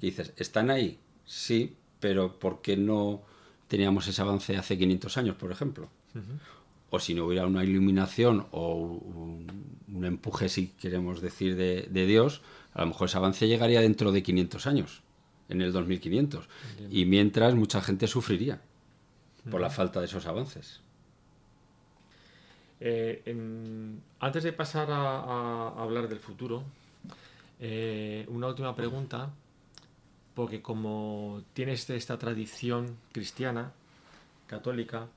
Y 0.00 0.06
dices, 0.06 0.32
¿están 0.36 0.70
ahí? 0.70 0.98
Sí, 1.24 1.76
pero 1.98 2.38
¿por 2.38 2.62
qué 2.62 2.76
no 2.76 3.22
teníamos 3.66 4.06
ese 4.06 4.22
avance 4.22 4.56
hace 4.56 4.78
500 4.78 5.16
años, 5.16 5.36
por 5.36 5.50
ejemplo? 5.50 5.90
o 6.94 7.00
si 7.00 7.14
no 7.14 7.26
hubiera 7.26 7.46
una 7.46 7.64
iluminación 7.64 8.46
o 8.52 8.76
un, 8.76 10.04
empuje, 10.04 10.48
si 10.48 10.68
queremos 10.68 11.20
decir, 11.20 11.56
de, 11.56 12.06
Dios, 12.06 12.42
a 12.72 12.82
lo 12.82 12.88
mejor 12.88 13.08
ese 13.08 13.16
avance 13.16 13.48
llegaría 13.48 13.80
dentro 13.80 14.12
de 14.12 14.22
500 14.22 14.66
años, 14.66 15.02
en 15.48 15.60
el 15.60 15.72
2500. 15.72 16.48
Y 16.90 17.04
mientras 17.06 17.54
mucha 17.54 17.80
gente 17.80 18.06
sufriría 18.06 18.60
por 19.50 19.60
la 19.60 19.70
falta 19.70 20.00
de 20.00 20.06
esos 20.06 20.26
avances. 20.26 20.80
Eh, 22.80 23.98
antes 24.20 24.42
de 24.42 24.52
pasar 24.52 24.88
a, 24.90 25.68
hablar 25.76 26.08
del 26.08 26.18
futuro, 26.18 26.64
eh, 27.60 28.26
una 28.28 28.48
última 28.48 28.74
pregunta, 28.74 29.30
porque 30.34 30.60
como 30.60 31.42
tienes 31.52 31.88
esta 31.90 32.18
tradición 32.18 32.96
cristiana, 33.12 33.72
católica, 34.46 35.08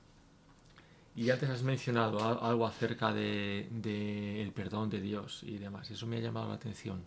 y 1.18 1.30
antes 1.30 1.50
has 1.50 1.64
mencionado 1.64 2.44
algo 2.44 2.64
acerca 2.64 3.12
del 3.12 3.66
de, 3.82 4.40
el 4.40 4.52
perdón 4.52 4.88
de 4.88 5.00
Dios 5.00 5.42
y 5.42 5.58
demás. 5.58 5.90
Eso 5.90 6.06
me 6.06 6.18
ha 6.18 6.20
llamado 6.20 6.46
la 6.46 6.54
atención. 6.54 7.02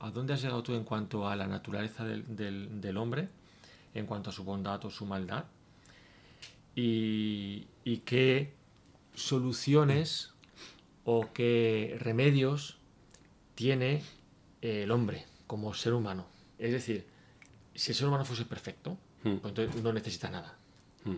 ¿A 0.00 0.10
dónde 0.10 0.34
has 0.34 0.42
llegado 0.42 0.62
tú 0.62 0.74
en 0.74 0.84
cuanto 0.84 1.26
a 1.26 1.34
la 1.36 1.46
naturaleza 1.46 2.04
del, 2.04 2.96
hombre, 2.98 3.30
en 3.94 4.04
cuanto 4.04 4.28
a 4.28 4.32
su 4.34 4.44
bondad 4.44 4.84
o 4.84 4.90
su 4.90 5.06
maldad? 5.06 5.46
Y, 6.76 7.66
qué 8.04 8.52
soluciones 9.14 10.32
o 11.04 11.32
qué 11.32 11.96
remedios 12.00 12.78
tiene 13.54 14.02
el 14.60 14.90
hombre 14.90 15.26
como 15.46 15.74
ser 15.74 15.92
humano. 15.94 16.26
Es 16.58 16.72
decir, 16.72 17.06
si 17.74 17.92
el 17.92 17.96
ser 17.96 18.06
humano 18.08 18.24
fuese 18.24 18.44
perfecto, 18.44 18.98
Hmm. 19.22 19.36
pues 19.38 19.50
entonces 19.56 19.82
no 19.82 19.92
necesita 19.92 20.28
nada. 20.28 20.54
Mm. 21.04 21.16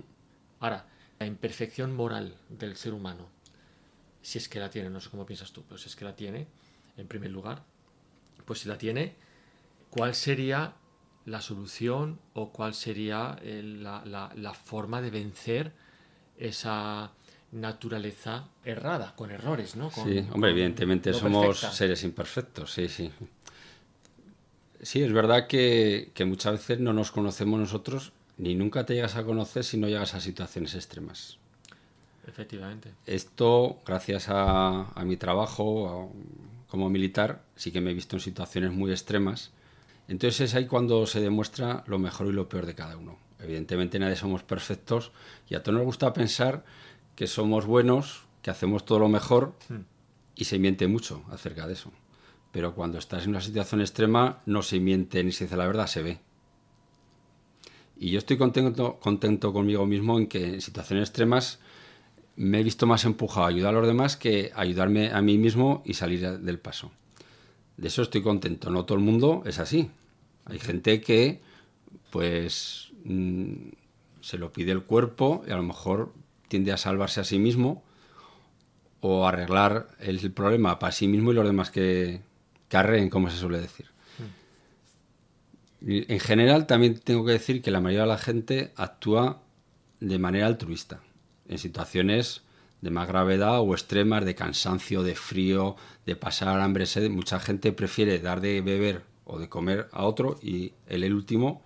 Ahora, 0.61 0.87
la 1.19 1.27
imperfección 1.27 1.93
moral 1.95 2.37
del 2.49 2.77
ser 2.77 2.95
humano, 2.95 3.27
si 4.23 4.39
es 4.39 4.49
que 4.49 4.61
la 4.61 4.71
tiene, 4.71 4.91
no 4.91 5.01
sé 5.01 5.11
cómo 5.11 5.27
piensas 5.27 5.51
tú, 5.53 5.65
pero 5.65 5.77
si 5.77 5.89
es 5.89 5.97
que 5.97 6.05
la 6.05 6.15
tiene, 6.15 6.47
en 6.97 7.09
primer 7.09 7.31
lugar, 7.33 7.65
pues 8.45 8.61
si 8.61 8.69
la 8.69 8.79
tiene, 8.79 9.17
¿cuál 9.91 10.15
sería 10.15 10.75
la 11.25 11.41
solución 11.41 12.21
o 12.35 12.53
cuál 12.53 12.75
sería 12.75 13.37
eh, 13.43 13.63
la, 13.65 14.05
la- 14.05 14.33
la 14.37 14.55
forma 14.55 15.03
de 15.03 15.11
vencer 15.11 15.73
esa 16.37 17.11
naturaleza 17.53 18.49
errada, 18.65 19.15
con 19.17 19.31
errores, 19.31 19.77
¿no? 19.77 19.91
Con- 19.91 20.05
Sí, 20.09 20.27
hombre, 20.33 20.51
evidentemente 20.51 21.11
no 21.11 21.19
somos 21.19 21.47
perfecta. 21.47 21.77
seres 21.77 22.03
imperfectos, 22.05 22.73
sí, 22.73 22.89
sí. 22.89 23.11
Sí, 24.83 25.03
es 25.03 25.13
verdad 25.13 25.47
que, 25.47 26.11
que 26.15 26.25
muchas 26.25 26.53
veces 26.53 26.81
no 26.81 26.93
nos 26.93 27.11
conocemos 27.11 27.59
nosotros, 27.59 28.13
ni 28.37 28.55
nunca 28.55 28.85
te 28.85 28.95
llegas 28.95 29.17
a 29.17 29.25
conocer 29.25 29.65
si 29.65 29.79
no 29.79 29.89
llegas 29.89 30.15
a 30.15 30.21
situaciones 30.21 30.75
extremas. 30.75 31.39
Efectivamente. 32.27 32.93
Esto, 33.07 33.79
gracias 33.87 34.29
a, 34.29 34.91
a 34.93 35.05
mi 35.05 35.17
trabajo 35.17 35.89
a- 36.13 36.69
como 36.71 36.91
militar, 36.91 37.43
sí 37.55 37.71
que 37.71 37.81
me 37.81 37.93
he 37.93 37.95
visto 37.95 38.17
en 38.17 38.21
situaciones 38.21 38.73
muy 38.73 38.91
extremas. 38.91 39.53
Entonces 40.09 40.41
es 40.41 40.55
ahí 40.55 40.67
cuando 40.67 41.07
se 41.07 41.21
demuestra 41.21 41.83
lo 41.87 41.99
mejor 41.99 42.27
y 42.27 42.33
lo 42.33 42.49
peor 42.49 42.67
de 42.67 42.75
cada 42.75 42.97
uno. 42.97 43.19
Evidentemente 43.41 43.99
nadie 43.99 44.17
somos 44.17 44.43
perfectos 44.43 45.13
y 45.49 45.55
a 45.55 45.63
todos 45.63 45.77
nos 45.79 45.85
gusta 45.87 46.13
pensar 46.13 46.65
que 47.17 47.27
somos 47.27 47.67
buenos, 47.67 48.25
que 48.43 48.51
hacemos 48.51 48.85
todo 48.85 49.01
lo 49.01 49.09
mejor 49.09 49.55
y 50.37 50.45
se 50.45 50.59
miente 50.59 50.87
mucho 50.87 51.25
acerca 51.31 51.67
de 51.67 51.73
eso. 51.73 51.91
Pero 52.53 52.75
cuando 52.75 52.99
estás 52.99 53.25
en 53.25 53.31
una 53.31 53.41
situación 53.41 53.81
extrema 53.81 54.43
no 54.47 54.63
se 54.63 54.79
miente 54.79 55.25
ni 55.25 55.33
se 55.33 55.45
dice 55.45 55.57
la 55.57 55.67
verdad, 55.67 55.87
se 55.87 56.03
ve. 56.03 56.21
Y 57.99 58.11
yo 58.11 58.19
estoy 58.19 58.37
contento, 58.37 58.99
contento 59.01 59.53
conmigo 59.53 59.87
mismo 59.87 60.19
en 60.19 60.27
que 60.27 60.55
en 60.55 60.61
situaciones 60.61 61.09
extremas 61.09 61.59
me 62.37 62.61
he 62.61 62.63
visto 62.63 62.87
más 62.87 63.05
empujado 63.07 63.47
a 63.47 63.49
ayudar 63.49 63.75
a 63.75 63.79
los 63.79 63.87
demás 63.87 64.19
que 64.19 64.53
a 64.55 64.61
ayudarme 64.61 65.11
a 65.11 65.23
mí 65.23 65.39
mismo 65.39 65.83
y 65.87 65.95
salir 65.95 66.39
del 66.39 66.59
paso. 66.59 66.93
De 67.79 67.89
eso 67.89 68.03
estoy 68.03 68.23
contento. 68.23 68.71
No 68.71 68.85
todo 68.85 68.99
el 68.99 69.05
mundo 69.05 69.43
es 69.47 69.59
así. 69.59 69.91
Hay 70.45 70.59
gente 70.59 71.01
que, 71.01 71.41
pues, 72.11 72.93
mm, 73.05 73.69
se 74.21 74.39
lo 74.39 74.53
pide 74.53 74.73
el 74.73 74.83
cuerpo 74.83 75.45
y 75.47 75.51
a 75.51 75.57
lo 75.57 75.63
mejor 75.63 76.13
tiende 76.49 76.73
a 76.73 76.77
salvarse 76.77 77.21
a 77.21 77.25
sí 77.25 77.39
mismo 77.39 77.83
o 79.01 79.27
arreglar 79.27 79.89
el 80.01 80.33
problema 80.33 80.79
para 80.79 80.93
sí 80.93 81.09
mismo 81.09 81.33
y 81.33 81.35
los 81.35 81.47
demás 81.47 81.71
que 81.71 82.23
carreen, 82.69 83.11
como 83.11 83.31
se 83.31 83.37
suele 83.37 83.61
decir. 83.61 83.87
Y 85.81 86.11
En 86.13 86.21
general, 86.21 86.67
también 86.67 86.99
tengo 86.99 87.25
que 87.25 87.33
decir 87.33 87.63
que 87.63 87.71
la 87.71 87.81
mayoría 87.81 88.03
de 88.03 88.09
la 88.09 88.19
gente 88.19 88.73
actúa 88.77 89.43
de 90.01 90.19
manera 90.19 90.47
altruista, 90.47 91.01
en 91.49 91.59
situaciones 91.59 92.43
de 92.81 92.91
más 92.91 93.09
gravedad 93.09 93.61
o 93.61 93.73
extremas, 93.73 94.25
de 94.25 94.35
cansancio, 94.35 95.03
de 95.03 95.15
frío, 95.15 95.77
de 96.05 96.17
pasar 96.17 96.61
hambre, 96.61 96.87
sed. 96.87 97.11
Mucha 97.11 97.41
gente 97.41 97.73
prefiere 97.73 98.19
dar 98.19 98.41
de 98.41 98.61
beber 98.61 99.03
o 99.25 99.39
de 99.39 99.49
comer 99.49 99.89
a 99.93 100.05
otro 100.05 100.39
y 100.43 100.73
él 100.87 101.05
el 101.05 101.15
último, 101.15 101.63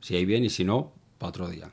si 0.00 0.16
hay 0.16 0.24
bien 0.24 0.44
y 0.44 0.50
si 0.50 0.64
no, 0.64 0.92
para 1.18 1.30
otro 1.30 1.48
día. 1.48 1.70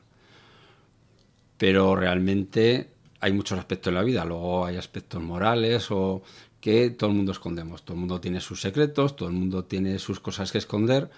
Pero 1.60 1.94
realmente 1.94 2.88
hay 3.20 3.34
muchos 3.34 3.58
aspectos 3.58 3.90
en 3.90 3.96
la 3.96 4.02
vida. 4.02 4.24
Luego 4.24 4.64
hay 4.64 4.78
aspectos 4.78 5.22
morales 5.22 5.90
o 5.90 6.22
que 6.58 6.88
todo 6.88 7.10
el 7.10 7.16
mundo 7.16 7.32
escondemos. 7.32 7.84
Todo 7.84 7.96
el 7.96 8.00
mundo 8.00 8.18
tiene 8.18 8.40
sus 8.40 8.62
secretos, 8.62 9.14
todo 9.14 9.28
el 9.28 9.34
mundo 9.34 9.66
tiene 9.66 9.98
sus 9.98 10.20
cosas 10.20 10.52
que 10.52 10.56
esconder 10.56 11.10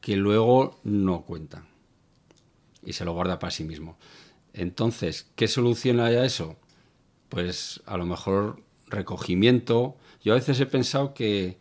que 0.00 0.16
luego 0.16 0.80
no 0.82 1.26
cuentan 1.26 1.66
y 2.86 2.94
se 2.94 3.04
lo 3.04 3.12
guarda 3.12 3.38
para 3.38 3.50
sí 3.50 3.64
mismo. 3.64 3.98
Entonces, 4.54 5.26
¿qué 5.36 5.46
solución 5.46 6.00
hay 6.00 6.16
a 6.16 6.24
eso? 6.24 6.56
Pues 7.28 7.82
a 7.84 7.98
lo 7.98 8.06
mejor 8.06 8.62
recogimiento. 8.86 9.98
Yo 10.24 10.32
a 10.32 10.36
veces 10.36 10.58
he 10.58 10.64
pensado 10.64 11.12
que, 11.12 11.58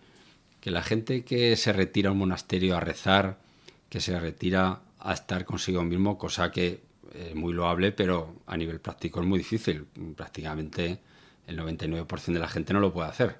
que 0.62 0.72
la 0.72 0.84
gente 0.84 1.26
que 1.26 1.58
se 1.58 1.74
retira 1.74 2.08
a 2.08 2.12
un 2.14 2.20
monasterio 2.20 2.78
a 2.78 2.80
rezar, 2.80 3.42
que 3.90 4.00
se 4.00 4.18
retira 4.18 4.84
a 5.00 5.14
estar 5.14 5.44
consigo 5.44 5.84
mismo, 5.84 6.18
cosa 6.18 6.50
que 6.54 6.82
es 7.14 7.36
muy 7.36 7.54
loable, 7.54 7.92
pero 7.92 8.36
a 8.46 8.58
nivel 8.58 8.80
práctico 8.80 9.22
es 9.22 9.26
muy 9.26 9.40
difícil. 9.40 9.86
Prácticamente 10.16 11.00
el 11.48 11.60
99% 11.60 12.34
de 12.34 12.40
la 12.40 12.48
gente 12.48 12.74
no 12.74 12.80
lo 12.80 12.94
puede 12.94 13.10
hacer. 13.10 13.38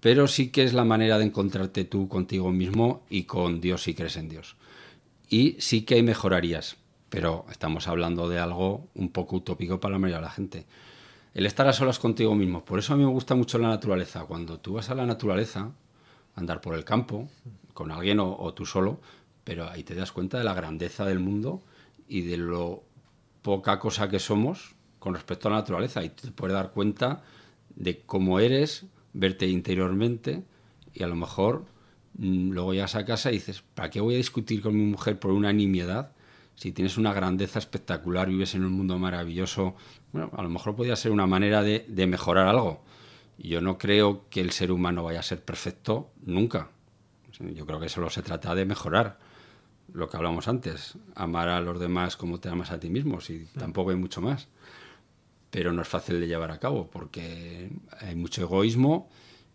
Pero 0.00 0.28
sí 0.28 0.50
que 0.50 0.64
es 0.64 0.74
la 0.74 0.84
manera 0.84 1.18
de 1.18 1.24
encontrarte 1.24 1.84
tú 1.84 2.08
contigo 2.08 2.50
mismo 2.52 3.04
y 3.08 3.24
con 3.24 3.60
Dios 3.60 3.82
si 3.82 3.94
crees 3.94 4.16
en 4.16 4.28
Dios. 4.28 4.56
Y 5.28 5.56
sí 5.58 5.82
que 5.82 5.94
hay 5.94 6.02
mejorarías, 6.02 6.76
pero 7.08 7.46
estamos 7.50 7.88
hablando 7.88 8.28
de 8.28 8.38
algo 8.38 8.88
un 8.94 9.10
poco 9.10 9.36
utópico 9.36 9.80
para 9.80 9.92
la 9.92 9.98
mayoría 9.98 10.18
de 10.18 10.26
la 10.26 10.30
gente. 10.30 10.66
El 11.32 11.46
estar 11.46 11.66
a 11.66 11.72
solas 11.72 11.98
contigo 11.98 12.34
mismo. 12.34 12.64
Por 12.64 12.78
eso 12.78 12.92
a 12.92 12.96
mí 12.96 13.04
me 13.04 13.10
gusta 13.10 13.34
mucho 13.34 13.58
la 13.58 13.68
naturaleza. 13.68 14.24
Cuando 14.26 14.60
tú 14.60 14.74
vas 14.74 14.90
a 14.90 14.94
la 14.94 15.06
naturaleza, 15.06 15.72
andar 16.36 16.60
por 16.60 16.74
el 16.74 16.84
campo, 16.84 17.28
con 17.72 17.90
alguien 17.90 18.20
o 18.20 18.54
tú 18.54 18.66
solo, 18.66 19.00
pero 19.42 19.68
ahí 19.68 19.82
te 19.82 19.94
das 19.94 20.12
cuenta 20.12 20.38
de 20.38 20.44
la 20.44 20.54
grandeza 20.54 21.04
del 21.04 21.18
mundo 21.18 21.62
y 22.08 22.22
de 22.22 22.36
lo 22.36 22.84
poca 23.42 23.78
cosa 23.78 24.08
que 24.08 24.18
somos 24.18 24.74
con 24.98 25.14
respecto 25.14 25.48
a 25.48 25.52
la 25.52 25.58
naturaleza. 25.58 26.02
Y 26.02 26.10
te 26.10 26.30
puedes 26.30 26.54
dar 26.54 26.72
cuenta 26.72 27.22
de 27.76 28.00
cómo 28.00 28.40
eres, 28.40 28.86
verte 29.12 29.46
interiormente 29.46 30.44
y 30.92 31.02
a 31.02 31.06
lo 31.06 31.16
mejor 31.16 31.66
mm, 32.18 32.50
luego 32.50 32.72
llegas 32.72 32.94
a 32.94 33.04
casa 33.04 33.30
y 33.30 33.34
dices, 33.34 33.62
¿para 33.74 33.90
qué 33.90 34.00
voy 34.00 34.14
a 34.14 34.18
discutir 34.18 34.62
con 34.62 34.74
mi 34.74 34.84
mujer 34.84 35.18
por 35.18 35.32
una 35.32 35.52
nimiedad? 35.52 36.12
Si 36.54 36.72
tienes 36.72 36.96
una 36.96 37.12
grandeza 37.12 37.58
espectacular, 37.58 38.28
vives 38.28 38.54
en 38.54 38.64
un 38.64 38.72
mundo 38.72 38.98
maravilloso, 38.98 39.74
bueno, 40.12 40.30
a 40.36 40.42
lo 40.42 40.48
mejor 40.48 40.76
podría 40.76 40.96
ser 40.96 41.10
una 41.10 41.26
manera 41.26 41.62
de, 41.62 41.84
de 41.88 42.06
mejorar 42.06 42.46
algo. 42.46 42.82
Yo 43.36 43.60
no 43.60 43.76
creo 43.76 44.28
que 44.30 44.40
el 44.40 44.52
ser 44.52 44.70
humano 44.70 45.02
vaya 45.02 45.18
a 45.18 45.24
ser 45.24 45.44
perfecto 45.44 46.12
nunca. 46.24 46.70
Yo 47.40 47.66
creo 47.66 47.80
que 47.80 47.88
solo 47.88 48.08
se 48.08 48.22
trata 48.22 48.54
de 48.54 48.64
mejorar 48.64 49.18
lo 49.92 50.08
que 50.08 50.16
hablamos 50.16 50.48
antes, 50.48 50.94
amar 51.14 51.48
a 51.48 51.60
los 51.60 51.78
demás 51.78 52.16
como 52.16 52.40
te 52.40 52.48
amas 52.48 52.70
a 52.70 52.80
ti 52.80 52.88
mismo, 52.90 53.20
si 53.20 53.46
tampoco 53.58 53.90
hay 53.90 53.96
mucho 53.96 54.20
más. 54.20 54.48
Pero 55.50 55.72
no 55.72 55.82
es 55.82 55.88
fácil 55.88 56.18
de 56.20 56.26
llevar 56.26 56.50
a 56.50 56.58
cabo 56.58 56.88
porque 56.90 57.70
hay 58.00 58.16
mucho 58.16 58.42
egoísmo 58.42 59.08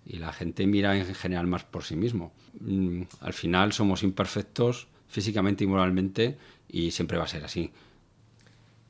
y 0.06 0.18
la 0.18 0.32
gente 0.32 0.66
mira 0.66 0.96
en 0.98 1.14
general 1.14 1.48
más 1.48 1.66
por 1.66 1.84
sí 1.84 1.96
mismo. 1.98 2.32
Mm, 2.62 3.04
Al 3.22 3.34
final 3.34 3.74
somos 3.74 4.02
imperfectos 4.04 4.88
físicamente 5.10 5.64
y 5.66 5.68
moralmente 5.68 6.38
y 6.70 6.92
siempre 6.92 7.18
va 7.18 7.26
a 7.26 7.28
ser 7.28 7.44
así. 7.44 7.72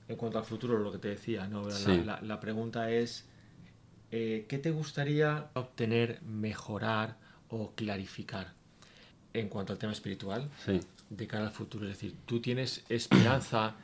En 0.08 0.18
cuanto 0.18 0.38
al 0.40 0.46
futuro, 0.46 0.78
lo 0.78 0.92
que 0.92 0.98
te 1.00 1.08
decía, 1.10 1.48
¿no? 1.48 1.68
La- 1.70 2.20
la 2.22 2.40
pregunta 2.40 2.92
es, 2.92 3.26
eh, 4.12 4.46
¿qué 4.48 4.58
te 4.58 4.72
gustaría 4.72 5.50
obtener, 5.54 6.22
mejorar 6.24 7.18
o 7.50 7.72
clarificar 7.76 8.54
en 9.34 9.50
cuanto 9.50 9.74
al 9.74 9.80
tema 9.80 9.94
espiritual 9.94 10.50
Sí. 10.66 10.80
De 11.10 11.28
cara 11.28 11.46
al 11.46 11.52
futuro? 11.52 11.86
Es 11.86 11.92
decir, 11.92 12.16
¿tú 12.26 12.42
tienes 12.42 12.84
esperanza 12.90 13.76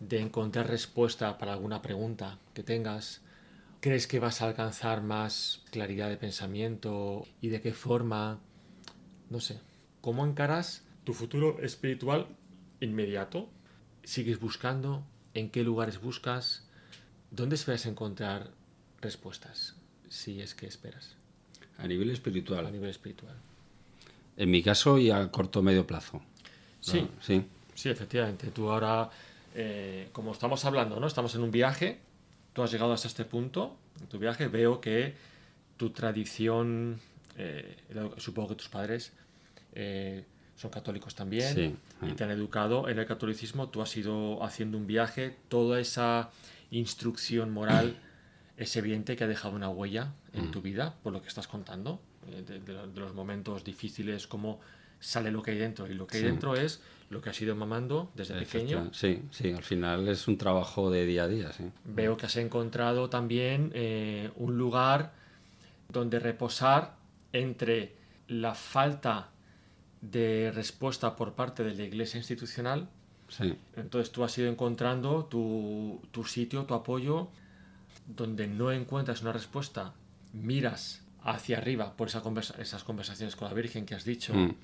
de 0.00 0.20
encontrar 0.20 0.68
respuesta 0.68 1.38
para 1.38 1.52
alguna 1.52 1.82
pregunta 1.82 2.38
que 2.54 2.62
tengas? 2.62 3.22
¿Crees 3.80 4.06
que 4.06 4.18
vas 4.18 4.42
a 4.42 4.48
alcanzar 4.48 5.02
más 5.02 5.62
claridad 5.70 6.08
de 6.08 6.16
pensamiento 6.16 7.26
y 7.40 7.48
de 7.48 7.60
qué 7.60 7.72
forma? 7.72 8.40
No 9.30 9.40
sé. 9.40 9.60
¿Cómo 10.00 10.26
encaras 10.26 10.84
tu 11.04 11.12
futuro 11.14 11.58
espiritual 11.60 12.26
inmediato? 12.80 13.48
¿Sigues 14.04 14.40
buscando? 14.40 15.04
¿En 15.34 15.50
qué 15.50 15.62
lugares 15.62 16.00
buscas? 16.00 16.66
¿Dónde 17.30 17.56
esperas 17.56 17.86
encontrar 17.86 18.50
respuestas? 19.00 19.76
Si 20.08 20.40
es 20.40 20.54
que 20.54 20.66
esperas 20.66 21.16
A 21.78 21.86
nivel 21.86 22.10
a 22.10 22.12
espiritual. 22.12 22.72
nivel 22.72 22.90
espiritual. 22.90 23.34
En 24.36 24.50
mi 24.50 24.62
caso 24.62 24.98
y 24.98 25.10
a 25.10 25.30
corto 25.30 25.60
o 25.60 25.62
medio 25.62 25.86
plazo. 25.86 26.22
Sí. 26.92 27.08
Sí. 27.20 27.44
Sí, 27.74 27.88
efectivamente. 27.90 28.48
Tú 28.48 28.70
ahora, 28.70 29.10
eh, 29.54 30.08
como 30.12 30.32
estamos 30.32 30.64
hablando, 30.64 30.98
¿no? 31.00 31.06
Estamos 31.06 31.34
en 31.34 31.42
un 31.42 31.50
viaje. 31.50 31.98
Tú 32.52 32.62
has 32.62 32.70
llegado 32.72 32.92
hasta 32.92 33.08
este 33.08 33.24
punto 33.24 33.76
en 34.00 34.06
tu 34.06 34.18
viaje. 34.18 34.48
Veo 34.48 34.80
que 34.80 35.14
tu 35.76 35.90
tradición, 35.90 36.98
eh, 37.36 37.76
supongo 38.16 38.48
que 38.50 38.54
tus 38.54 38.68
padres 38.68 39.12
eh, 39.74 40.24
son 40.56 40.70
católicos 40.70 41.14
también 41.14 41.54
Sí. 41.54 41.76
y 42.00 42.12
te 42.12 42.24
han 42.24 42.30
educado 42.30 42.88
en 42.88 42.98
el 42.98 43.04
catolicismo. 43.06 43.68
Tú 43.68 43.82
has 43.82 43.94
ido 43.96 44.42
haciendo 44.42 44.78
un 44.78 44.86
viaje. 44.86 45.36
Toda 45.48 45.78
esa 45.80 46.30
instrucción 46.70 47.50
moral 47.52 47.96
es 48.56 48.74
evidente 48.76 49.16
que 49.16 49.24
ha 49.24 49.26
dejado 49.28 49.54
una 49.54 49.68
huella 49.68 50.12
en 50.32 50.50
tu 50.50 50.62
vida, 50.62 50.94
por 51.02 51.12
lo 51.12 51.20
que 51.20 51.28
estás 51.28 51.46
contando, 51.46 52.00
de, 52.26 52.58
de 52.60 52.72
lo- 52.72 52.86
de 52.86 53.00
los 53.00 53.12
momentos 53.14 53.64
difíciles, 53.64 54.26
cómo 54.26 54.60
sale 55.00 55.30
lo 55.30 55.42
que 55.42 55.52
hay 55.52 55.58
dentro. 55.58 55.86
Y 55.90 55.94
lo 55.94 56.06
que 56.06 56.16
hay 56.18 56.22
Sí. 56.22 56.28
dentro 56.28 56.54
es 56.56 56.82
lo 57.10 57.20
que 57.20 57.30
has 57.30 57.40
ido 57.40 57.54
mamando 57.54 58.10
desde 58.14 58.34
pequeño. 58.34 58.90
Sí, 58.92 59.22
sí, 59.30 59.52
al 59.52 59.62
final 59.62 60.08
es 60.08 60.26
un 60.26 60.36
trabajo 60.38 60.90
de 60.90 61.06
día 61.06 61.24
a 61.24 61.28
día, 61.28 61.52
sí. 61.52 61.64
Veo 61.84 62.16
que 62.16 62.26
has 62.26 62.36
encontrado 62.36 63.08
también 63.08 63.70
eh, 63.74 64.30
un 64.36 64.58
lugar 64.58 65.12
donde 65.88 66.18
reposar 66.18 66.96
entre 67.32 67.94
la 68.28 68.54
falta 68.54 69.30
de 70.00 70.50
respuesta 70.52 71.16
por 71.16 71.34
parte 71.34 71.62
de 71.64 71.74
la 71.74 71.84
iglesia 71.84 72.18
institucional. 72.18 72.88
Entonces 73.74 74.12
tú 74.12 74.22
has 74.24 74.36
ido 74.38 74.48
encontrando 74.48 75.24
tu, 75.24 76.00
sitio, 76.26 76.64
tu 76.64 76.74
apoyo, 76.74 77.28
donde 78.06 78.46
no 78.46 78.70
encuentras 78.70 79.22
una 79.22 79.32
respuesta, 79.32 79.94
miras 80.32 81.02
hacia 81.26 81.58
arriba 81.58 81.96
por 81.96 82.08
esa 82.08 82.22
esas 82.58 82.84
conversaciones 82.84 83.34
con 83.36 83.48
la 83.48 83.54
Virgen 83.54 83.84
que 83.84 83.94
has 83.94 84.04
dicho 84.04 84.32
mm, 84.32 84.54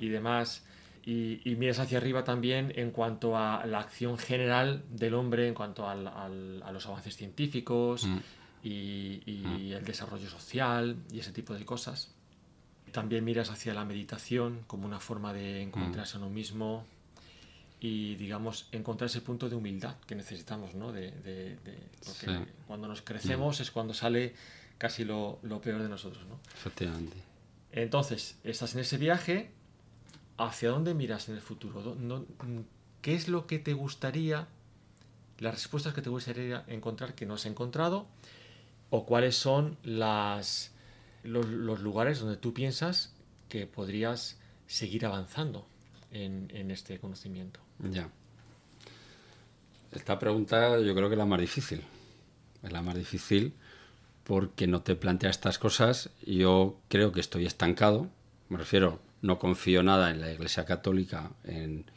y 0.00 0.08
demás, 0.08 0.64
y, 1.04 1.40
miras 1.58 1.80
hacia 1.80 1.98
arriba 1.98 2.22
también 2.22 2.72
en 2.76 2.92
cuanto 2.92 3.36
a 3.36 3.66
la 3.66 3.80
acción 3.80 4.16
general 4.18 4.84
del 4.88 5.14
hombre, 5.14 5.48
en 5.48 5.54
cuanto 5.54 5.88
a 5.88 5.94
los 5.96 6.86
avances 6.86 7.16
científicos 7.16 8.06
mm. 8.06 8.18
y, 8.62 9.20
mm. 9.26 9.72
el 9.72 9.84
desarrollo 9.84 10.30
social 10.30 10.96
y 11.12 11.18
ese 11.18 11.32
tipo 11.32 11.54
de 11.54 11.64
cosas. 11.64 12.14
También 12.92 13.24
miras 13.24 13.50
hacia 13.50 13.74
la 13.74 13.84
meditación 13.84 14.60
como 14.66 14.86
una 14.86 15.00
forma 15.00 15.32
de 15.32 15.62
encontrarse 15.62 16.16
a 16.16 16.20
uno 16.20 16.30
mismo 16.30 16.84
y, 17.80 18.14
digamos, 18.14 18.68
encontrar 18.70 19.06
ese 19.06 19.22
punto 19.22 19.48
de 19.48 19.56
humildad 19.56 19.96
que 20.06 20.14
necesitamos, 20.14 20.74
¿no? 20.74 20.92
De, 20.92 21.56
porque 22.04 22.46
cuando 22.68 22.86
nos 22.86 23.02
crecemos 23.02 23.58
es 23.58 23.72
cuando 23.72 23.92
sale 23.92 24.34
casi 24.82 25.04
lo, 25.04 25.38
peor 25.62 25.80
de 25.80 25.88
nosotros, 25.88 26.26
¿no? 26.26 26.40
Efectivamente. 26.56 27.16
Entonces, 27.70 28.36
estás 28.42 28.74
en 28.74 28.80
ese 28.80 28.96
viaje, 28.98 29.52
¿hacia 30.38 30.70
dónde 30.70 30.92
miras 30.92 31.28
en 31.28 31.36
el 31.36 31.40
futuro? 31.40 31.96
¿Qué 33.00 33.14
es 33.14 33.28
lo 33.28 33.46
que 33.46 33.60
te 33.60 33.74
gustaría, 33.74 34.48
las 35.38 35.54
respuestas 35.54 35.94
que 35.94 36.02
te 36.02 36.10
gustaría 36.10 36.64
encontrar 36.66 37.14
que 37.14 37.26
no 37.26 37.34
has 37.34 37.46
encontrado? 37.46 38.08
¿O 38.90 39.06
cuáles 39.06 39.36
son 39.36 39.78
las 39.84 40.72
los, 41.22 41.46
lugares 41.46 42.18
donde 42.18 42.36
tú 42.36 42.52
piensas 42.52 43.14
que 43.48 43.68
podrías 43.68 44.40
seguir 44.66 45.06
avanzando 45.06 45.64
en, 46.10 46.72
este 46.72 46.98
conocimiento. 46.98 47.60
Ya. 47.78 48.10
Esta 49.92 50.18
pregunta 50.18 50.80
yo 50.80 50.92
creo 50.92 51.08
que 51.08 51.14
es 51.14 51.18
la 51.18 51.24
más 51.24 51.40
difícil. 51.40 51.84
Es 52.64 52.72
la 52.72 52.82
más 52.82 52.96
difícil 52.96 53.54
porque 54.24 54.66
no 54.66 54.82
te 54.82 54.96
plantea 54.96 55.30
estas 55.30 55.58
cosas. 55.58 56.10
Yo 56.26 56.78
creo 56.88 57.12
que 57.12 57.20
estoy 57.20 57.46
estancado. 57.46 58.08
Me 58.48 58.58
refiero, 58.58 59.00
no 59.20 59.38
confío 59.38 59.82
nada 59.82 60.10
en 60.10 60.20
la 60.20 60.32
Iglesia 60.32 60.64
Católica, 60.64 61.30
en 61.44 61.90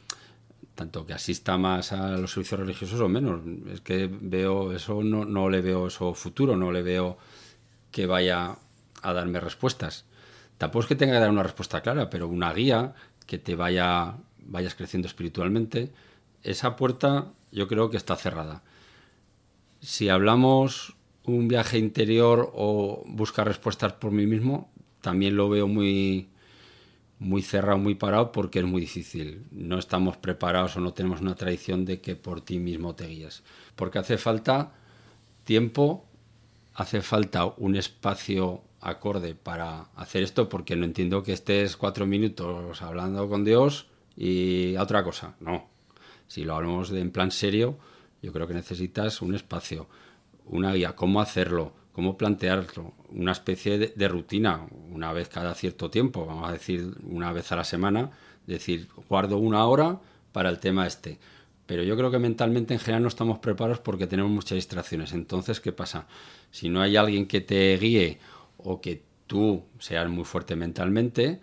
tanto 0.75 1.05
que 1.05 1.13
asista 1.13 1.57
más 1.57 1.91
a 1.91 2.17
los 2.17 2.31
servicios 2.31 2.59
religiosos 2.59 2.99
o 2.99 3.07
menos. 3.07 3.41
Es 3.71 3.81
que 3.81 4.09
veo 4.11 4.73
eso, 4.73 5.03
no, 5.03 5.25
no 5.25 5.49
le 5.49 5.61
veo 5.61 5.87
eso 5.87 6.13
futuro, 6.13 6.55
no 6.55 6.71
le 6.71 6.81
veo 6.81 7.17
que 7.91 8.05
vaya 8.05 8.57
a 9.01 9.13
darme 9.13 9.39
respuestas. 9.39 10.05
Tampoco 10.57 10.83
es 10.83 10.87
que 10.87 10.95
tenga 10.95 11.13
que 11.13 11.19
dar 11.19 11.29
una 11.29 11.43
respuesta 11.43 11.81
clara, 11.81 12.09
pero 12.09 12.27
una 12.27 12.53
guía 12.53 12.93
que 13.25 13.37
te 13.37 13.55
vaya 13.55 14.15
vayas 14.45 14.75
creciendo 14.75 15.07
espiritualmente, 15.07 15.91
esa 16.43 16.75
puerta 16.75 17.31
yo 17.51 17.67
creo 17.67 17.89
que 17.89 17.97
está 17.97 18.15
cerrada. 18.15 18.61
Si 19.81 20.09
hablamos 20.09 20.95
un 21.27 21.47
viaje 21.47 21.77
interior 21.77 22.51
o 22.53 23.03
buscar 23.07 23.47
respuestas 23.47 23.93
por 23.93 24.11
mí 24.11 24.25
mismo, 24.25 24.69
también 25.01 25.35
lo 25.35 25.49
veo 25.49 25.67
muy 25.67 26.29
muy 27.19 27.41
cerrado, 27.41 27.77
muy 27.77 27.95
parado 27.95 28.31
porque 28.31 28.59
es 28.59 28.65
muy 28.65 28.81
difícil. 28.81 29.45
No 29.51 29.79
estamos 29.79 30.17
preparados 30.17 30.75
o 30.75 30.81
no 30.81 30.93
tenemos 30.93 31.21
una 31.21 31.35
tradición 31.35 31.85
de 31.85 32.01
que 32.01 32.15
por 32.15 32.41
ti 32.41 32.59
mismo 32.59 32.95
te 32.95 33.07
guíes. 33.07 33.43
Porque 33.75 33.99
hace 33.99 34.17
falta 34.17 34.73
tiempo, 35.43 36.05
hace 36.73 37.01
falta 37.01 37.45
un 37.45 37.75
espacio 37.75 38.61
acorde 38.81 39.33
para 39.33 39.87
hacer 39.95 40.23
esto 40.23 40.49
porque 40.49 40.75
no 40.75 40.85
entiendo 40.85 41.23
que 41.23 41.33
estés 41.33 41.75
cuatro 41.77 42.05
minutos 42.05 42.81
hablando 42.81 43.27
con 43.29 43.43
Dios 43.43 43.87
y 44.15 44.75
otra 44.77 45.03
cosa. 45.03 45.35
No. 45.39 45.69
Si 46.27 46.43
lo 46.43 46.55
hablamos 46.55 46.89
de 46.89 47.01
en 47.01 47.11
plan 47.11 47.31
serio, 47.31 47.77
yo 48.21 48.33
creo 48.33 48.47
que 48.47 48.53
necesitas 48.53 49.21
un 49.21 49.35
espacio, 49.35 49.87
una 50.45 50.73
guía, 50.73 50.95
cómo 50.95 51.21
hacerlo, 51.21 51.73
cómo 51.91 52.17
plantearlo, 52.17 52.93
una 53.09 53.31
especie 53.31 53.77
de, 53.77 54.07
rutina, 54.07 54.67
una 54.91 55.13
vez 55.13 55.29
cada 55.29 55.53
cierto 55.55 55.89
tiempo, 55.89 56.25
vamos 56.25 56.49
a 56.49 56.51
decir 56.51 56.93
una 57.03 57.31
vez 57.31 57.51
a 57.51 57.55
la 57.55 57.63
semana, 57.63 58.11
decir, 58.45 58.89
guardo 59.09 59.37
una 59.37 59.65
hora 59.65 59.99
para 60.31 60.49
el 60.49 60.59
tema 60.59 60.85
este. 60.85 61.19
Pero 61.65 61.83
yo 61.83 61.97
creo 61.97 62.11
que 62.11 62.19
mentalmente 62.19 62.73
en 62.73 62.79
general 62.79 63.03
no 63.03 63.07
estamos 63.07 63.39
preparados 63.39 63.79
porque 63.79 64.07
tenemos 64.07 64.31
muchas 64.31 64.55
distracciones. 64.55 65.13
Entonces, 65.13 65.59
¿qué 65.59 65.71
pasa? 65.71 66.05
Si 66.51 66.69
no 66.69 66.81
hay 66.81 66.95
alguien 66.95 67.27
que 67.27 67.41
te 67.41 67.75
guíe 67.77 68.19
o 68.57 68.81
que 68.81 69.03
tú 69.25 69.63
seas 69.79 70.07
muy 70.09 70.25
fuerte 70.25 70.55
mentalmente, 70.55 71.39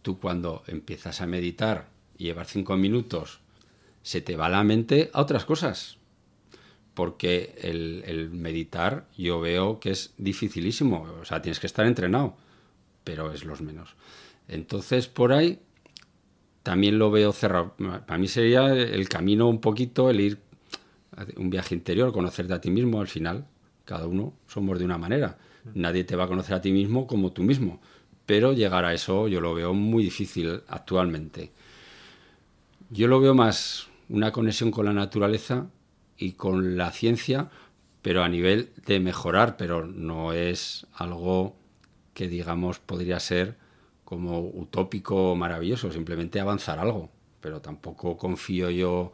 tú 0.00 0.18
cuando 0.18 0.62
empiezas 0.68 1.20
a 1.20 1.26
meditar 1.26 1.88
y 2.16 2.24
llevar 2.24 2.46
cinco 2.46 2.76
minutos, 2.76 3.40
se 4.02 4.20
te 4.22 4.36
va 4.36 4.48
la 4.48 4.64
mente 4.64 5.10
a 5.12 5.20
otras 5.20 5.44
cosas. 5.44 5.97
Porque 6.98 7.54
el, 7.62 8.30
meditar 8.32 9.06
yo 9.16 9.38
veo 9.38 9.78
que 9.78 9.90
es 9.92 10.14
dificilísimo. 10.18 11.06
O 11.20 11.24
sea, 11.24 11.40
tienes 11.40 11.60
que 11.60 11.68
estar 11.68 11.86
entrenado, 11.86 12.34
pero 13.04 13.30
es 13.30 13.44
los 13.44 13.60
menos. 13.60 13.94
Entonces, 14.48 15.06
por 15.06 15.32
ahí 15.32 15.60
también 16.64 16.98
lo 16.98 17.12
veo 17.12 17.30
cerrado. 17.30 17.76
Para 17.76 18.18
mí 18.18 18.26
sería 18.26 18.72
el 18.72 19.08
camino 19.08 19.48
un 19.48 19.60
poquito, 19.60 20.10
el 20.10 20.20
ir 20.20 20.38
un 21.36 21.50
viaje 21.50 21.76
interior, 21.76 22.12
conocerte 22.12 22.52
a 22.52 22.60
ti 22.60 22.68
mismo 22.68 23.00
al 23.00 23.06
final. 23.06 23.46
Cada 23.84 24.08
uno 24.08 24.34
somos 24.48 24.80
de 24.80 24.84
una 24.84 24.98
manera. 24.98 25.38
Nadie 25.74 26.02
te 26.02 26.16
va 26.16 26.24
a 26.24 26.28
conocer 26.28 26.56
a 26.56 26.60
ti 26.60 26.72
mismo 26.72 27.06
como 27.06 27.30
tú 27.30 27.44
mismo. 27.44 27.80
Pero 28.26 28.54
llegar 28.54 28.84
a 28.84 28.92
eso 28.92 29.28
yo 29.28 29.40
lo 29.40 29.54
veo 29.54 29.72
muy 29.72 30.02
difícil 30.02 30.62
actualmente. 30.66 31.52
Yo 32.90 33.06
lo 33.06 33.20
veo 33.20 33.36
más 33.36 33.86
una 34.08 34.32
conexión 34.32 34.72
con 34.72 34.86
la 34.86 34.92
naturaleza 34.92 35.68
y 36.18 36.32
con 36.32 36.76
la 36.76 36.90
ciencia, 36.90 37.50
pero 38.02 38.22
a 38.22 38.28
nivel 38.28 38.72
de 38.86 39.00
mejorar, 39.00 39.56
pero 39.56 39.86
no 39.86 40.32
es 40.32 40.86
algo 40.92 41.56
que 42.14 42.28
digamos 42.28 42.80
podría 42.80 43.20
ser 43.20 43.56
como 44.04 44.40
utópico 44.40 45.32
o 45.32 45.36
maravilloso, 45.36 45.92
simplemente 45.92 46.40
avanzar 46.40 46.78
algo, 46.78 47.10
pero 47.40 47.60
tampoco 47.60 48.16
confío 48.16 48.70
yo 48.70 49.12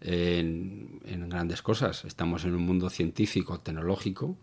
en, 0.00 1.28
grandes 1.28 1.62
cosas. 1.62 2.04
Estamos 2.04 2.44
en 2.44 2.54
un 2.54 2.62
mundo 2.62 2.90
científico, 2.90 3.60
tecnológico, 3.60 4.36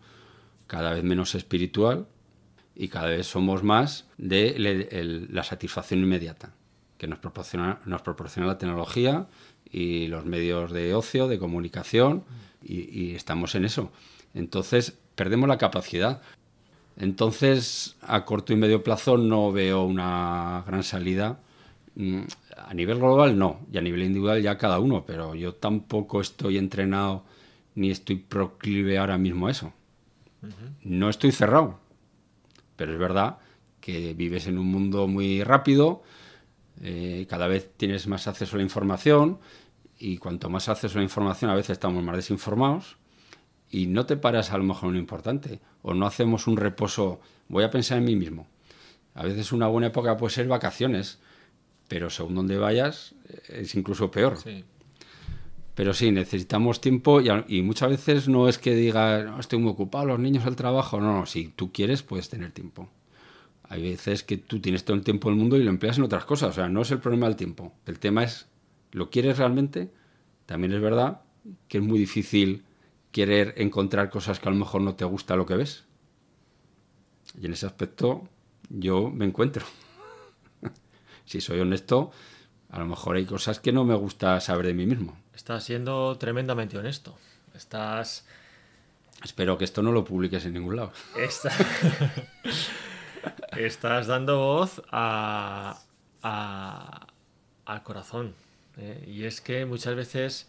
cada 0.67 0.93
vez 0.93 1.03
menos 1.03 1.35
espiritual 1.35 2.07
y 2.75 2.87
cada 2.89 3.07
vez 3.07 3.27
somos 3.27 3.63
más 3.63 4.07
de 4.17 4.55
la 5.29 5.43
satisfacción 5.43 5.99
inmediata 6.01 6.53
que 6.97 7.07
nos 7.07 7.19
proporciona, 7.19 7.79
nos 7.85 8.01
proporciona 8.01 8.47
la 8.47 8.57
tecnología 8.57 9.27
y 9.71 10.07
los 10.07 10.25
medios 10.25 10.71
de 10.71 10.93
ocio, 10.93 11.27
de 11.27 11.39
comunicación, 11.39 12.23
y, 12.63 13.15
estamos 13.15 13.55
en 13.55 13.65
eso. 13.65 13.91
Entonces, 14.33 14.97
perdemos 15.15 15.47
la 15.47 15.57
capacidad. 15.57 16.21
Entonces, 16.97 17.95
a 18.01 18.25
corto 18.25 18.53
y 18.53 18.55
medio 18.55 18.83
plazo 18.83 19.17
no 19.17 19.51
veo 19.51 19.83
una 19.83 20.63
gran 20.67 20.83
salida. 20.83 21.39
Mm, 21.95 22.21
a 22.57 22.73
nivel 22.73 22.97
global 22.97 23.37
no, 23.37 23.61
y 23.71 23.77
a 23.77 23.81
nivel 23.81 24.03
individual 24.03 24.41
ya 24.41 24.57
cada 24.57 24.79
uno, 24.79 25.05
pero 25.05 25.35
yo 25.35 25.53
tampoco 25.53 26.21
estoy 26.21 26.57
entrenado 26.57 27.23
ni 27.75 27.91
estoy 27.91 28.15
proclive 28.15 28.97
ahora 28.97 29.17
mismo 29.17 29.47
a 29.47 29.51
eso. 29.51 29.73
No 30.83 31.09
estoy 31.09 31.31
cerrado, 31.31 31.79
pero 32.75 32.93
es 32.93 32.99
verdad 32.99 33.37
que 33.79 34.13
vives 34.13 34.47
en 34.47 34.57
un 34.57 34.67
mundo 34.67 35.07
muy 35.07 35.43
rápido, 35.43 36.03
eh, 36.81 37.25
cada 37.29 37.47
vez 37.47 37.71
tienes 37.77 38.07
más 38.07 38.27
acceso 38.27 38.55
a 38.55 38.57
la 38.57 38.63
información 38.63 39.39
y 39.99 40.17
cuanto 40.17 40.49
más 40.49 40.69
acceso 40.69 40.97
a 40.97 41.01
la 41.01 41.03
información 41.03 41.49
a 41.49 41.55
veces 41.55 41.71
estamos 41.71 42.03
más 42.03 42.15
desinformados 42.15 42.97
y 43.69 43.87
no 43.87 44.05
te 44.05 44.17
paras 44.17 44.51
a 44.51 44.57
lo 44.57 44.63
mejor 44.63 44.89
en 44.89 44.93
lo 44.93 44.99
importante 44.99 45.59
o 45.81 45.93
no 45.93 46.05
hacemos 46.05 46.47
un 46.47 46.57
reposo, 46.57 47.19
voy 47.47 47.63
a 47.63 47.71
pensar 47.71 47.97
en 47.97 48.05
mí 48.05 48.15
mismo. 48.15 48.47
A 49.13 49.23
veces 49.23 49.51
una 49.51 49.67
buena 49.67 49.87
época 49.87 50.15
puede 50.17 50.33
ser 50.33 50.47
vacaciones, 50.47 51.19
pero 51.87 52.09
según 52.09 52.35
donde 52.35 52.57
vayas 52.57 53.15
es 53.49 53.73
incluso 53.75 54.11
peor. 54.11 54.37
Sí. 54.37 54.63
Pero 55.77 55.93
sí, 55.93 56.11
necesitamos 56.11 56.81
tiempo 56.81 57.21
y, 57.21 57.61
muchas 57.61 57.89
veces 57.91 58.27
no 58.27 58.49
es 58.49 58.57
que 58.57 58.73
diga, 58.73 59.37
estoy 59.39 59.59
muy 59.59 59.71
ocupado, 59.71 60.05
los 60.05 60.19
niños, 60.19 60.47
el 60.47 60.55
trabajo. 60.55 60.99
No, 60.99 61.19
no, 61.19 61.25
si 61.27 61.49
tú 61.49 61.71
quieres, 61.71 62.01
puedes 62.01 62.29
tener 62.29 62.51
tiempo. 62.51 62.89
Hay 63.69 63.81
veces 63.81 64.23
que 64.23 64.37
tú 64.37 64.59
tienes 64.59 64.85
todo 64.85 64.95
el 64.95 65.03
tiempo 65.03 65.29
del 65.29 65.37
mundo 65.37 65.57
y 65.57 65.63
lo 65.63 65.69
empleas 65.69 65.97
en 65.97 66.03
otras 66.03 66.25
cosas. 66.25 66.49
O 66.49 66.53
sea, 66.53 66.69
no 66.69 66.81
es 66.81 66.91
el 66.91 66.99
problema 66.99 67.27
del 67.27 67.35
tiempo. 67.35 67.73
El 67.85 67.99
tema 67.99 68.23
es, 68.23 68.47
¿lo 68.91 69.09
quieres 69.09 69.37
realmente? 69.37 69.91
También 70.45 70.73
es 70.73 70.81
verdad 70.81 71.21
que 71.67 71.77
es 71.77 71.83
muy 71.83 71.99
difícil 71.99 72.63
querer 73.11 73.53
encontrar 73.57 74.09
cosas 74.09 74.39
que 74.39 74.47
a 74.47 74.51
lo 74.51 74.57
mejor 74.57 74.81
no 74.81 74.95
te 74.95 75.05
gusta 75.05 75.35
lo 75.35 75.45
que 75.45 75.55
ves. 75.55 75.85
Y 77.39 77.45
en 77.45 77.53
ese 77.53 77.65
aspecto 77.65 78.29
yo 78.69 79.09
me 79.09 79.25
encuentro. 79.25 79.65
si 81.25 81.41
soy 81.41 81.59
honesto, 81.59 82.11
a 82.69 82.79
lo 82.79 82.85
mejor 82.85 83.17
hay 83.17 83.25
cosas 83.25 83.59
que 83.59 83.71
no 83.71 83.83
me 83.83 83.95
gusta 83.95 84.39
saber 84.39 84.67
de 84.67 84.73
mí 84.73 84.85
mismo. 84.85 85.17
Estás 85.33 85.65
siendo 85.65 86.17
tremendamente 86.17 86.77
honesto. 86.77 87.17
Estás. 87.53 88.25
Espero 89.23 89.57
que 89.57 89.65
esto 89.65 89.81
no 89.81 89.91
lo 89.91 90.05
publiques 90.05 90.45
en 90.45 90.53
ningún 90.53 90.75
lado. 90.75 90.91
estás 93.57 94.07
dando 94.07 94.39
voz 94.39 94.81
a, 94.91 95.79
al 96.21 97.83
corazón. 97.83 98.33
¿eh? 98.77 99.03
Y 99.07 99.23
es 99.23 99.41
que 99.41 99.65
muchas 99.65 99.95
veces, 99.95 100.47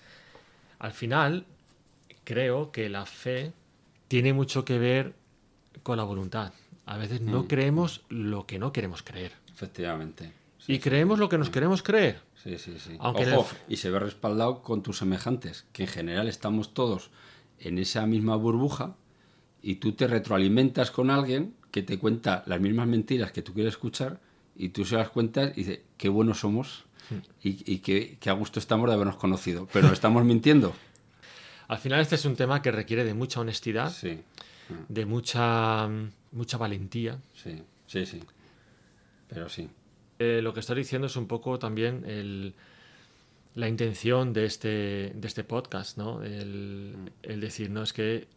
al 0.79 0.93
final, 0.93 1.47
creo 2.25 2.73
que 2.73 2.89
la 2.89 3.07
fe 3.07 3.53
tiene 4.09 4.33
mucho 4.33 4.65
que 4.65 4.79
ver 4.79 5.15
con 5.83 5.97
la 5.97 6.05
voluntad. 6.05 6.53
A 6.87 6.97
veces 6.97 7.21
no 7.21 7.43
mm. 7.43 7.47
creemos 7.47 8.05
lo 8.09 8.47
que 8.47 8.59
no 8.59 8.73
queremos 8.73 9.03
creer. 9.03 9.33
Efectivamente. 9.53 10.33
y 10.69 10.79
creemos 10.79 11.19
lo 11.19 11.29
que 11.29 11.39
nos 11.39 11.51
queremos 11.51 11.83
creer. 11.83 12.21
Sí, 12.37 12.59
sí, 12.59 12.79
sí. 12.79 12.97
Ojo, 13.01 13.49
y 13.69 13.77
se 13.77 13.91
ve 13.91 13.99
respaldado 13.99 14.63
con 14.63 14.83
tus 14.83 14.99
semejantes, 14.99 15.67
que 15.73 15.83
en 15.83 15.89
general 15.89 16.29
estamos 16.29 16.75
todos 16.75 17.11
en 17.59 17.79
esa 17.79 18.07
misma 18.07 18.37
burbuja 18.37 18.95
y 19.61 19.77
tú 19.77 19.93
te 19.93 20.07
retroalimentas 20.07 20.91
con 20.91 21.11
alguien 21.11 21.55
que 21.71 21.83
te 21.83 21.99
cuenta 21.99 22.43
las 22.47 22.61
mismas 22.61 22.87
mentiras 22.87 23.33
que 23.33 23.43
tú 23.43 23.53
quieres 23.53 23.75
escuchar 23.75 24.21
y 24.57 24.71
tú 24.71 24.85
se 24.85 24.97
las 24.97 25.11
cuentas 25.11 25.53
y 25.57 25.63
dices, 25.63 25.81
qué 25.97 26.09
buenos 26.09 26.41
somos 26.41 26.85
y, 27.43 27.73
y 27.73 27.79
qué, 27.79 28.19
a 28.27 28.33
gusto 28.33 28.59
estamos 28.59 28.89
de 28.89 28.95
habernos 28.95 29.17
conocido, 29.17 29.69
pero 29.73 29.93
estamos 29.93 30.25
mintiendo. 30.25 30.75
Al 31.69 31.79
final 31.79 32.01
este 32.01 32.15
es 32.15 32.25
un 32.25 32.37
tema 32.37 32.63
que 32.63 32.71
requiere 32.71 33.05
de 33.05 33.15
mucha 33.15 33.41
honestidad, 33.41 33.93
de 34.89 35.07
mucha, 35.07 35.89
mucha 36.33 36.57
valentía. 36.57 37.21
Sí, 37.35 37.63
sí, 37.87 38.07
sí. 38.07 38.21
Pero 39.29 39.49
sí. 39.49 39.69
Eh, 40.19 40.41
lo 40.43 40.53
que 40.53 40.61
estoy 40.61 40.77
diciendo 40.77 41.07
es 41.07 41.17
un 41.17 41.27
poco 41.27 41.59
también 41.59 42.05
el, 42.07 42.55
la 43.55 43.69
intención 43.69 44.33
de 44.33 44.47
este, 44.47 45.13
de 45.15 45.29
este 45.29 45.45
podcast, 45.45 45.99
¿no? 45.99 46.23
El, 46.23 46.97
mm. 47.23 47.41
decir, 47.41 47.71
no 47.71 47.83
es 47.83 47.93
que 47.93 48.29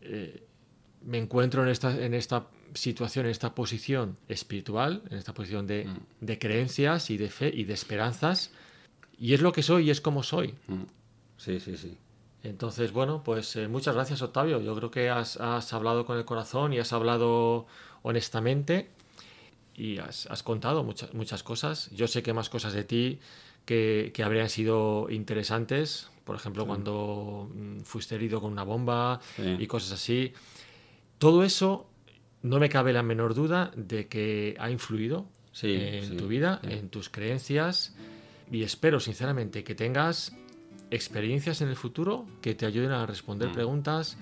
eh, 0.00 0.42
me 1.04 1.18
encuentro 1.18 1.62
en 1.62 1.68
esta, 1.68 2.02
en 2.02 2.14
esta 2.14 2.46
situación, 2.74 3.26
en 3.26 3.30
esta 3.30 3.54
posición 3.54 4.16
espiritual, 4.28 5.02
en 5.10 5.18
esta 5.18 5.34
posición 5.34 5.66
de, 5.66 5.86
mm. 5.86 6.24
de, 6.26 6.38
creencias 6.38 7.10
y 7.10 7.16
de 7.16 7.30
fe 7.30 7.50
y 7.52 7.64
de 7.64 7.74
esperanzas, 7.74 8.50
y 9.18 9.34
es 9.34 9.40
lo 9.40 9.52
que 9.52 9.62
soy 9.62 9.88
y 9.88 9.90
es 9.90 10.00
como 10.00 10.22
soy. 10.22 10.54
Mm. 10.66 10.82
Sí, 11.36 11.60
sí, 11.60 11.76
sí. 11.76 11.96
Entonces, 12.42 12.92
bueno, 12.92 13.22
pues 13.24 13.54
eh, 13.56 13.68
muchas 13.68 13.94
gracias, 13.94 14.20
Octavio. 14.22 14.60
Yo 14.60 14.74
creo 14.74 14.90
que 14.90 15.10
has, 15.10 15.36
has, 15.36 15.72
hablado 15.72 16.04
con 16.04 16.18
el 16.18 16.24
corazón 16.24 16.72
y 16.72 16.78
has 16.78 16.92
hablado 16.92 17.66
honestamente 18.02 18.90
y 19.74 19.98
has, 19.98 20.26
has, 20.26 20.42
contado 20.42 20.82
muchas, 20.82 21.14
muchas 21.14 21.42
cosas. 21.42 21.90
Yo 21.92 22.08
sé 22.08 22.22
que 22.22 22.32
más 22.32 22.48
cosas 22.48 22.72
de 22.72 22.82
ti 22.82 23.20
que, 23.64 24.10
que 24.12 24.24
habrían 24.24 24.48
sido 24.48 25.08
interesantes, 25.08 26.10
por 26.24 26.34
ejemplo, 26.34 26.66
cuando 26.66 27.48
mm, 27.54 27.80
fuiste 27.80 28.16
herido 28.16 28.40
con 28.40 28.52
una 28.52 28.64
bomba 28.64 29.20
y 29.38 29.66
cosas 29.66 29.92
así. 29.92 30.32
Todo 31.18 31.44
eso 31.44 31.86
no 32.42 32.58
me 32.58 32.68
cabe 32.68 32.92
la 32.92 33.02
menor 33.02 33.34
duda 33.34 33.70
de 33.76 34.08
que 34.08 34.56
ha 34.58 34.70
influido 34.70 35.26
en 35.62 36.16
tu 36.16 36.28
vida, 36.28 36.60
en 36.62 36.88
tus 36.88 37.08
creencias 37.08 37.94
y 38.50 38.62
espero 38.62 39.00
sinceramente 39.00 39.64
que 39.64 39.74
tengas 39.74 40.34
experiencias 40.90 41.60
en 41.62 41.68
el 41.68 41.76
futuro 41.76 42.26
que 42.40 42.54
te 42.54 42.66
ayuden 42.66 42.90
a 42.90 43.06
responder 43.06 43.48
mm. 43.48 43.52
preguntas 43.52 44.18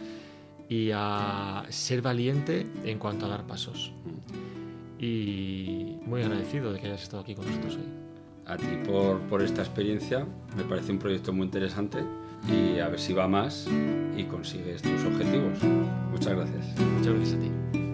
y 0.69 0.91
a 0.95 1.65
ser 1.69 2.01
valiente 2.01 2.67
en 2.85 2.99
cuanto 2.99 3.27
a 3.27 3.29
dar 3.29 3.47
pasos. 3.47 3.93
Mm. 4.05 5.03
Y 5.03 5.99
muy 6.05 6.23
agradecido 6.23 6.73
de 6.73 6.81
que 6.81 6.87
hayas 6.87 7.03
estado 7.03 7.23
aquí 7.23 7.35
con 7.35 7.47
nosotros 7.47 7.77
hoy. 7.77 7.89
A 8.47 8.57
ti 8.57 8.67
por, 8.85 9.19
por 9.23 9.43
esta 9.43 9.63
experiencia, 9.63 10.27
me 10.57 10.65
parece 10.65 10.93
un 10.93 10.99
proyecto 10.99 11.33
muy 11.33 11.47
interesante 11.47 12.05
y 12.49 12.79
a 12.79 12.89
ver 12.89 13.01
si 13.01 13.13
va 13.13 13.27
más 13.27 13.67
y 14.17 14.25
consigues 14.25 14.83
tus 14.83 15.05
objetivos. 15.05 15.63
Muchas 16.11 16.35
gracias. 16.35 16.81
Muchas 16.99 17.15
gracias 17.15 17.39
a 17.39 17.41
ti. 17.41 17.90